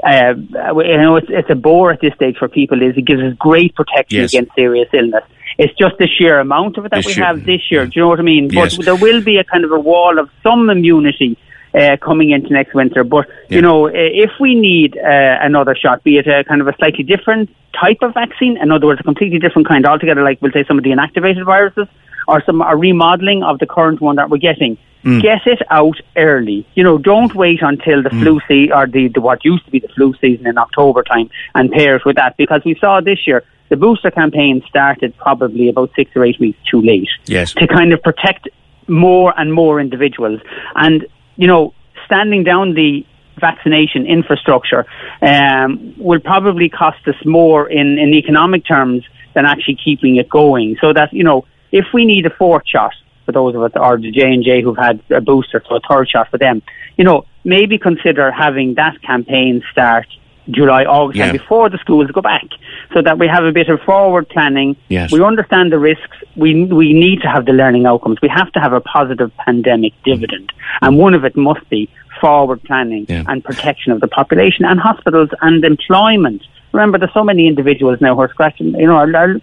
Uh, 0.06 0.34
you 0.36 0.98
know, 0.98 1.16
it's, 1.16 1.28
it's 1.30 1.50
a 1.50 1.56
bore 1.56 1.94
at 1.94 2.02
this 2.02 2.14
stage 2.16 2.36
for 2.38 2.50
people. 2.50 2.82
Is 2.82 2.98
it 2.98 3.06
gives 3.06 3.22
us 3.22 3.34
great 3.40 3.74
protection 3.74 4.20
Yes. 4.20 4.34
against 4.34 4.54
serious 4.54 4.90
illness. 4.94 5.24
It's 5.58 5.74
just 5.78 5.98
the 5.98 6.08
sheer 6.08 6.40
amount 6.40 6.78
of 6.78 6.86
it 6.86 6.92
that 6.92 7.04
The 7.04 7.08
we 7.08 7.14
sheer- 7.14 7.24
have 7.24 7.46
this 7.46 7.62
year. 7.72 7.86
Do 7.86 7.92
you 7.96 8.02
know 8.02 8.10
what 8.10 8.20
I 8.20 8.24
mean? 8.24 8.50
Yes. 8.50 8.76
But 8.76 8.86
there 8.86 8.98
will 8.98 9.22
be 9.24 9.38
a 9.38 9.46
kind 9.46 9.64
of 9.64 9.72
a 9.72 9.80
wall 9.80 10.20
of 10.20 10.30
some 10.42 10.70
immunity 10.70 11.38
uh, 11.74 11.98
coming 12.02 12.30
into 12.32 12.50
next 12.54 12.74
winter. 12.74 13.04
But 13.04 13.28
Yeah. 13.50 13.56
you 13.58 13.62
know, 13.62 13.88
uh, 13.88 13.92
if 13.94 14.32
we 14.40 14.56
need 14.56 14.98
uh, 14.98 15.38
another 15.42 15.76
shot, 15.76 16.04
be 16.04 16.18
it 16.18 16.28
a 16.28 16.44
kind 16.44 16.62
of 16.62 16.68
a 16.68 16.76
slightly 16.78 17.04
different 17.04 17.50
type 17.80 17.98
of 18.02 18.14
vaccine, 18.14 18.58
in 18.58 18.72
other 18.72 18.88
words, 18.88 19.00
a 19.00 19.04
completely 19.04 19.40
different 19.40 19.68
kind 19.68 19.86
altogether, 19.86 20.24
like 20.24 20.40
we'll 20.42 20.52
say 20.52 20.64
some 20.68 20.78
of 20.78 20.84
the 20.84 20.92
inactivated 20.92 21.46
viruses, 21.46 21.88
or 22.28 22.42
some 22.46 22.62
a 22.62 22.76
remodeling 22.76 23.44
of 23.44 23.60
the 23.60 23.66
current 23.66 24.00
one 24.02 24.16
that 24.18 24.30
we're 24.30 24.38
getting. 24.38 24.78
Mm. 25.04 25.22
Get 25.22 25.46
it 25.48 25.62
out 25.70 26.00
early. 26.16 26.66
You 26.76 26.84
know, 26.86 26.98
don't 26.98 27.36
wait 27.36 27.62
until 27.62 28.02
the 28.02 28.10
flu 28.10 28.40
season 28.48 28.72
or 28.74 28.88
the, 28.88 29.10
the 29.10 29.20
what 29.20 29.44
used 29.44 29.66
to 29.66 29.72
be 29.72 29.80
the 29.80 29.90
flu 29.90 30.14
season 30.22 30.48
in 30.48 30.58
October 30.58 31.04
time 31.04 31.30
and 31.56 31.70
pair 31.70 31.98
it 31.98 32.06
with 32.06 32.16
that 32.16 32.38
because 32.38 32.62
we 32.64 32.76
saw 32.80 33.02
this 33.02 33.28
year 33.28 33.44
the 33.68 33.76
booster 33.76 34.12
campaign 34.12 34.64
started 34.70 35.14
probably 35.18 35.68
about 35.68 35.90
six 35.96 36.12
or 36.16 36.24
eight 36.24 36.40
weeks 36.40 36.58
too 36.72 36.82
late 36.82 37.10
Yes. 37.26 37.54
to 37.56 37.68
kind 37.68 37.92
of 37.92 38.02
protect 38.02 38.48
more 38.88 39.34
and 39.38 39.54
more 39.54 39.80
individuals. 39.82 40.40
And, 40.76 41.06
you 41.36 41.48
know, 41.48 41.74
standing 42.06 42.44
down 42.44 42.74
the 42.74 43.06
vaccination 43.40 44.06
infrastructure 44.06 44.86
um, 45.22 45.94
will 45.98 46.20
probably 46.20 46.70
cost 46.70 47.08
us 47.08 47.16
more 47.26 47.70
in, 47.70 47.98
in 47.98 48.14
economic 48.14 48.66
terms 48.66 49.04
than 49.34 49.46
actually 49.46 49.78
keeping 49.84 50.18
it 50.18 50.30
going. 50.30 50.78
So 50.80 50.94
that, 50.94 51.12
you 51.12 51.24
know, 51.24 51.46
if 51.72 51.86
we 51.94 52.06
need 52.06 52.26
a 52.26 52.30
fourth 52.30 52.68
shot 52.68 52.94
for 53.26 53.32
those 53.32 53.56
of 53.56 53.64
us, 53.64 53.72
or 53.76 53.98
the 53.98 54.12
J&J 54.12 54.62
who've 54.62 54.78
had 54.78 55.02
a 55.10 55.22
booster, 55.22 55.64
so 55.68 55.78
a 55.78 55.80
third 55.80 56.10
shot 56.10 56.30
for 56.30 56.38
them, 56.38 56.62
you 56.98 57.06
know, 57.06 57.26
maybe 57.44 57.78
consider 57.78 58.32
having 58.32 58.76
that 58.76 59.02
campaign 59.02 59.64
start 59.72 60.08
July, 60.52 60.84
August, 60.84 61.18
Yeah. 61.18 61.26
and 61.30 61.38
before 61.40 61.70
the 61.70 61.78
schools 61.78 62.12
go 62.12 62.22
back, 62.22 62.46
so 62.94 63.02
that 63.02 63.18
we 63.18 63.28
have 63.28 63.46
a 63.46 63.52
bit 63.52 63.70
of 63.70 63.80
forward 63.82 64.28
planning. 64.30 64.76
Yes. 64.90 65.12
We 65.12 65.24
understand 65.24 65.72
the 65.72 65.80
risks. 65.80 66.18
We 66.36 66.66
we 66.66 66.94
need 66.94 67.22
to 67.22 67.30
have 67.30 67.46
the 67.46 67.54
learning 67.54 67.86
outcomes. 67.86 68.18
We 68.22 68.30
have 68.30 68.52
to 68.54 68.60
have 68.60 68.74
a 68.74 68.82
positive 68.82 69.32
pandemic 69.38 69.94
dividend, 70.04 70.52
mm. 70.52 70.88
and 70.88 70.98
one 70.98 71.14
of 71.14 71.24
it 71.24 71.36
must 71.38 71.68
be 71.70 71.90
forward 72.22 72.62
planning 72.64 73.06
Yeah. 73.10 73.24
and 73.28 73.44
protection 73.44 73.92
of 73.92 74.00
the 74.02 74.08
population 74.08 74.66
and 74.66 74.80
hospitals 74.80 75.30
and 75.42 75.64
employment. 75.64 76.42
Remember, 76.72 76.98
there's 76.98 77.14
so 77.14 77.24
many 77.24 77.48
individuals 77.48 78.00
now 78.02 78.16
who 78.16 78.22
are 78.22 78.30
scratching, 78.30 78.68
you 78.80 78.88
know, 78.88 78.96
are, 78.96 79.16
are 79.16 79.36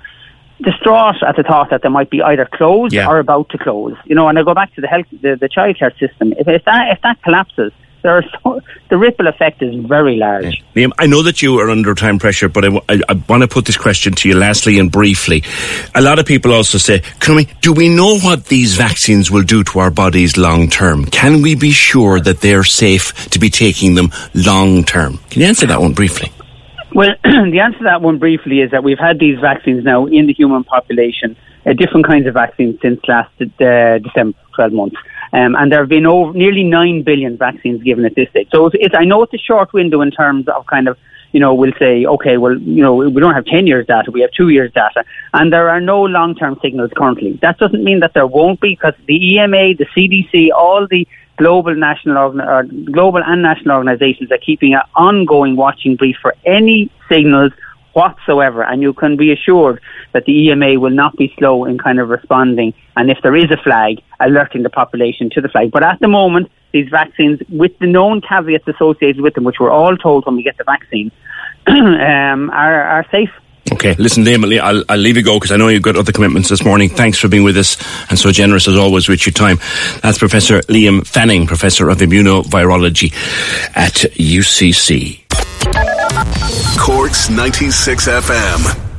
distraught 0.62 1.22
at 1.26 1.36
the 1.36 1.42
thought 1.42 1.70
that 1.70 1.82
they 1.82 1.88
might 1.88 2.10
be 2.10 2.22
either 2.22 2.46
closed 2.46 2.92
Yeah. 2.92 3.08
or 3.08 3.18
about 3.18 3.48
to 3.50 3.58
close. 3.58 3.96
You 4.04 4.14
know, 4.14 4.28
and 4.28 4.38
I 4.38 4.42
go 4.42 4.54
back 4.54 4.74
to 4.74 4.80
the 4.80 4.86
health, 4.86 5.06
the, 5.10 5.36
the 5.36 5.48
childcare 5.48 5.92
system. 5.98 6.32
If, 6.38 6.46
if 6.48 6.64
that 6.64 6.92
if 6.92 7.00
that 7.02 7.22
collapses, 7.22 7.72
there 8.02 8.16
are 8.16 8.24
so, 8.42 8.60
the 8.88 8.96
ripple 8.96 9.26
effect 9.26 9.62
is 9.62 9.74
very 9.86 10.16
large. 10.16 10.62
Liam, 10.74 10.90
I 10.98 11.06
know 11.06 11.22
that 11.22 11.42
you 11.42 11.58
are 11.60 11.70
under 11.70 11.94
time 11.94 12.18
pressure, 12.18 12.48
but 12.48 12.64
I, 12.64 12.70
want 13.28 13.42
to 13.42 13.48
put 13.48 13.66
this 13.66 13.76
question 13.76 14.14
to 14.14 14.28
you 14.28 14.36
lastly 14.36 14.78
and 14.78 14.90
briefly. 14.90 15.44
A 15.94 16.00
lot 16.00 16.18
of 16.18 16.26
people 16.26 16.52
also 16.52 16.78
say, 16.78 17.00
can 17.20 17.36
we, 17.36 17.44
do 17.60 17.72
we 17.72 17.88
know 17.88 18.18
what 18.18 18.46
these 18.46 18.76
vaccines 18.76 19.30
will 19.30 19.42
do 19.42 19.62
to 19.64 19.78
our 19.78 19.90
bodies 19.90 20.36
long 20.36 20.68
term? 20.68 21.04
Can 21.06 21.42
we 21.42 21.54
be 21.54 21.70
sure 21.70 22.20
that 22.20 22.40
they're 22.40 22.64
safe 22.64 23.30
to 23.30 23.38
be 23.38 23.50
taking 23.50 23.94
them 23.94 24.10
long 24.34 24.84
term? 24.84 25.18
Can 25.30 25.42
you 25.42 25.48
answer 25.48 25.66
that 25.66 25.80
one 25.80 25.92
briefly? 25.92 26.32
Well, 26.94 27.14
the 27.22 27.60
answer 27.60 27.78
to 27.78 27.84
that 27.84 28.02
one 28.02 28.18
briefly 28.18 28.60
is 28.60 28.70
that 28.72 28.82
we've 28.82 28.98
had 28.98 29.18
these 29.18 29.38
vaccines 29.38 29.84
now 29.84 30.06
in 30.06 30.26
the 30.26 30.32
human 30.32 30.64
population, 30.64 31.36
uh, 31.64 31.72
different 31.72 32.06
kinds 32.06 32.26
of 32.26 32.34
vaccines 32.34 32.80
since 32.82 33.00
last 33.06 33.30
uh, 33.40 33.98
December, 33.98 34.36
12 34.54 34.72
months. 34.72 34.96
Um, 35.32 35.54
and 35.54 35.70
there 35.70 35.80
have 35.80 35.88
been 35.88 36.06
over 36.06 36.32
nearly 36.32 36.64
9 36.64 37.02
billion 37.02 37.36
vaccines 37.36 37.82
given 37.82 38.04
at 38.04 38.14
this 38.14 38.28
stage. 38.30 38.48
So 38.50 38.66
it's, 38.66 38.76
it's, 38.80 38.94
I 38.96 39.04
know 39.04 39.22
it's 39.22 39.34
a 39.34 39.38
short 39.38 39.72
window 39.72 40.00
in 40.00 40.10
terms 40.10 40.48
of 40.48 40.66
kind 40.66 40.88
of, 40.88 40.98
you 41.32 41.38
know, 41.38 41.54
we'll 41.54 41.72
say, 41.78 42.04
okay, 42.04 42.36
well, 42.36 42.58
you 42.58 42.82
know, 42.82 42.94
we 42.94 43.20
don't 43.20 43.34
have 43.34 43.44
10 43.44 43.66
years 43.68 43.86
data, 43.86 44.10
we 44.10 44.20
have 44.22 44.32
two 44.32 44.48
years 44.48 44.72
data. 44.72 45.04
And 45.32 45.52
there 45.52 45.68
are 45.68 45.80
no 45.80 46.02
long-term 46.02 46.58
signals 46.60 46.90
currently. 46.96 47.38
That 47.42 47.58
doesn't 47.58 47.84
mean 47.84 48.00
that 48.00 48.14
there 48.14 48.26
won't 48.26 48.60
be 48.60 48.70
because 48.70 48.94
the 49.06 49.34
EMA, 49.34 49.74
the 49.74 49.86
CDC, 49.94 50.50
all 50.50 50.88
the 50.88 51.06
global 51.36 51.74
national 51.74 52.40
or 52.40 52.64
global 52.64 53.22
and 53.24 53.40
national 53.40 53.76
organizations 53.76 54.30
are 54.30 54.38
keeping 54.38 54.74
an 54.74 54.82
ongoing 54.94 55.56
watching 55.56 55.96
brief 55.96 56.16
for 56.20 56.34
any 56.44 56.90
signals 57.08 57.52
whatsoever 57.92 58.62
and 58.62 58.82
you 58.82 58.92
can 58.92 59.16
be 59.16 59.32
assured 59.32 59.80
that 60.12 60.24
the 60.24 60.32
EMA 60.32 60.78
will 60.78 60.90
not 60.90 61.16
be 61.16 61.32
slow 61.38 61.64
in 61.64 61.78
kind 61.78 61.98
of 61.98 62.08
responding 62.08 62.72
and 62.96 63.10
if 63.10 63.18
there 63.22 63.36
is 63.36 63.50
a 63.50 63.56
flag 63.58 64.00
alerting 64.20 64.62
the 64.62 64.70
population 64.70 65.30
to 65.30 65.40
the 65.40 65.48
flag 65.48 65.70
but 65.70 65.82
at 65.82 65.98
the 66.00 66.08
moment 66.08 66.50
these 66.72 66.88
vaccines 66.88 67.40
with 67.48 67.76
the 67.78 67.86
known 67.86 68.20
caveats 68.20 68.66
associated 68.68 69.20
with 69.20 69.34
them 69.34 69.44
which 69.44 69.56
we're 69.58 69.70
all 69.70 69.96
told 69.96 70.24
when 70.26 70.36
we 70.36 70.42
get 70.42 70.56
the 70.56 70.64
vaccine 70.64 71.10
um, 71.66 72.50
are, 72.50 72.82
are 72.82 73.06
safe 73.10 73.30
Okay, 73.72 73.94
listen, 73.94 74.24
Liam, 74.24 74.58
I'll, 74.60 74.82
I'll 74.88 74.98
leave 74.98 75.16
you 75.16 75.22
go 75.22 75.36
because 75.36 75.52
I 75.52 75.56
know 75.56 75.68
you've 75.68 75.82
got 75.82 75.96
other 75.96 76.12
commitments 76.12 76.48
this 76.48 76.64
morning. 76.64 76.88
Thanks 76.88 77.18
for 77.18 77.28
being 77.28 77.44
with 77.44 77.56
us 77.56 77.76
and 78.10 78.18
so 78.18 78.32
generous 78.32 78.66
as 78.66 78.76
always 78.76 79.08
with 79.08 79.24
your 79.26 79.32
time. 79.32 79.58
That's 80.02 80.18
Professor 80.18 80.60
Liam 80.62 81.06
Fanning, 81.06 81.46
Professor 81.46 81.88
of 81.88 81.98
Immunovirology 81.98 83.12
at 83.76 83.94
UCC. 84.16 85.29
Cork's 86.78 87.30
96 87.30 88.08
FM. 88.08 88.90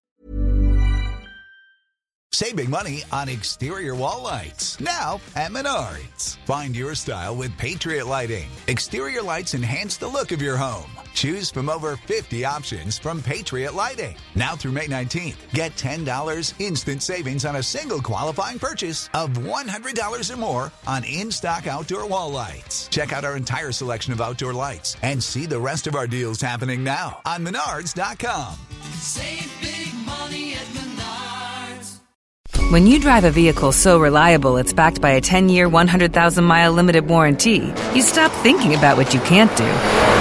Saving 2.34 2.70
money 2.70 3.04
on 3.12 3.30
exterior 3.30 3.94
wall 3.94 4.24
lights. 4.24 4.80
Now 4.80 5.20
at 5.36 5.52
Menards. 5.52 6.38
Find 6.46 6.76
your 6.76 6.96
style 6.96 7.36
with 7.36 7.56
Patriot 7.58 8.08
Lighting. 8.08 8.50
Exterior 8.68 9.22
lights 9.22 9.54
enhance 9.54 9.98
the 9.98 10.08
look 10.08 10.32
of 10.32 10.42
your 10.42 10.58
home. 10.58 11.01
Choose 11.14 11.52
from 11.52 11.70
over 11.70 11.96
50 11.96 12.46
options 12.46 12.98
from 12.98 13.22
Patriot 13.22 13.74
Lighting. 13.74 14.16
Now 14.36 14.56
through 14.56 14.72
May 14.72 14.88
19th, 14.88 15.36
get 15.54 15.76
$10 15.76 16.54
instant 16.60 17.04
savings 17.04 17.46
on 17.46 17.58
a 17.58 17.64
single 17.64 18.02
qualifying 18.02 18.60
purchase 18.60 19.10
of 19.14 19.32
$100 19.32 20.34
or 20.34 20.38
more 20.38 20.72
on 20.88 21.04
in 21.04 21.32
stock 21.32 21.68
outdoor 21.68 22.08
wall 22.08 22.32
lights. 22.32 22.88
Check 22.88 23.14
out 23.14 23.26
our 23.26 23.36
entire 23.38 23.72
selection 23.72 24.14
of 24.14 24.22
outdoor 24.22 24.54
lights 24.54 24.98
and 25.02 25.24
see 25.24 25.46
the 25.46 25.60
rest 25.60 25.88
of 25.88 25.96
our 25.96 26.08
deals 26.08 26.42
happening 26.42 26.84
now 26.84 27.22
on 27.26 27.46
Menards.com. 27.46 28.58
Save 28.94 29.52
big 29.62 29.94
money 30.06 30.54
at 30.54 30.66
Menards. 30.68 32.00
When 32.72 32.88
you 32.88 33.00
drive 33.00 33.26
a 33.26 33.32
vehicle 33.32 33.74
so 33.74 34.00
reliable 34.00 34.58
it's 34.58 34.74
backed 34.74 35.02
by 35.02 35.12
a 35.12 35.22
10 35.22 35.50
year, 35.50 35.68
100,000 35.68 36.44
mile 36.44 36.72
limited 36.72 37.08
warranty, 37.08 37.74
you 37.94 38.02
stop 38.02 38.32
thinking 38.44 38.76
about 38.76 38.98
what 38.98 39.14
you 39.14 39.20
can't 39.22 39.56
do 39.58 40.21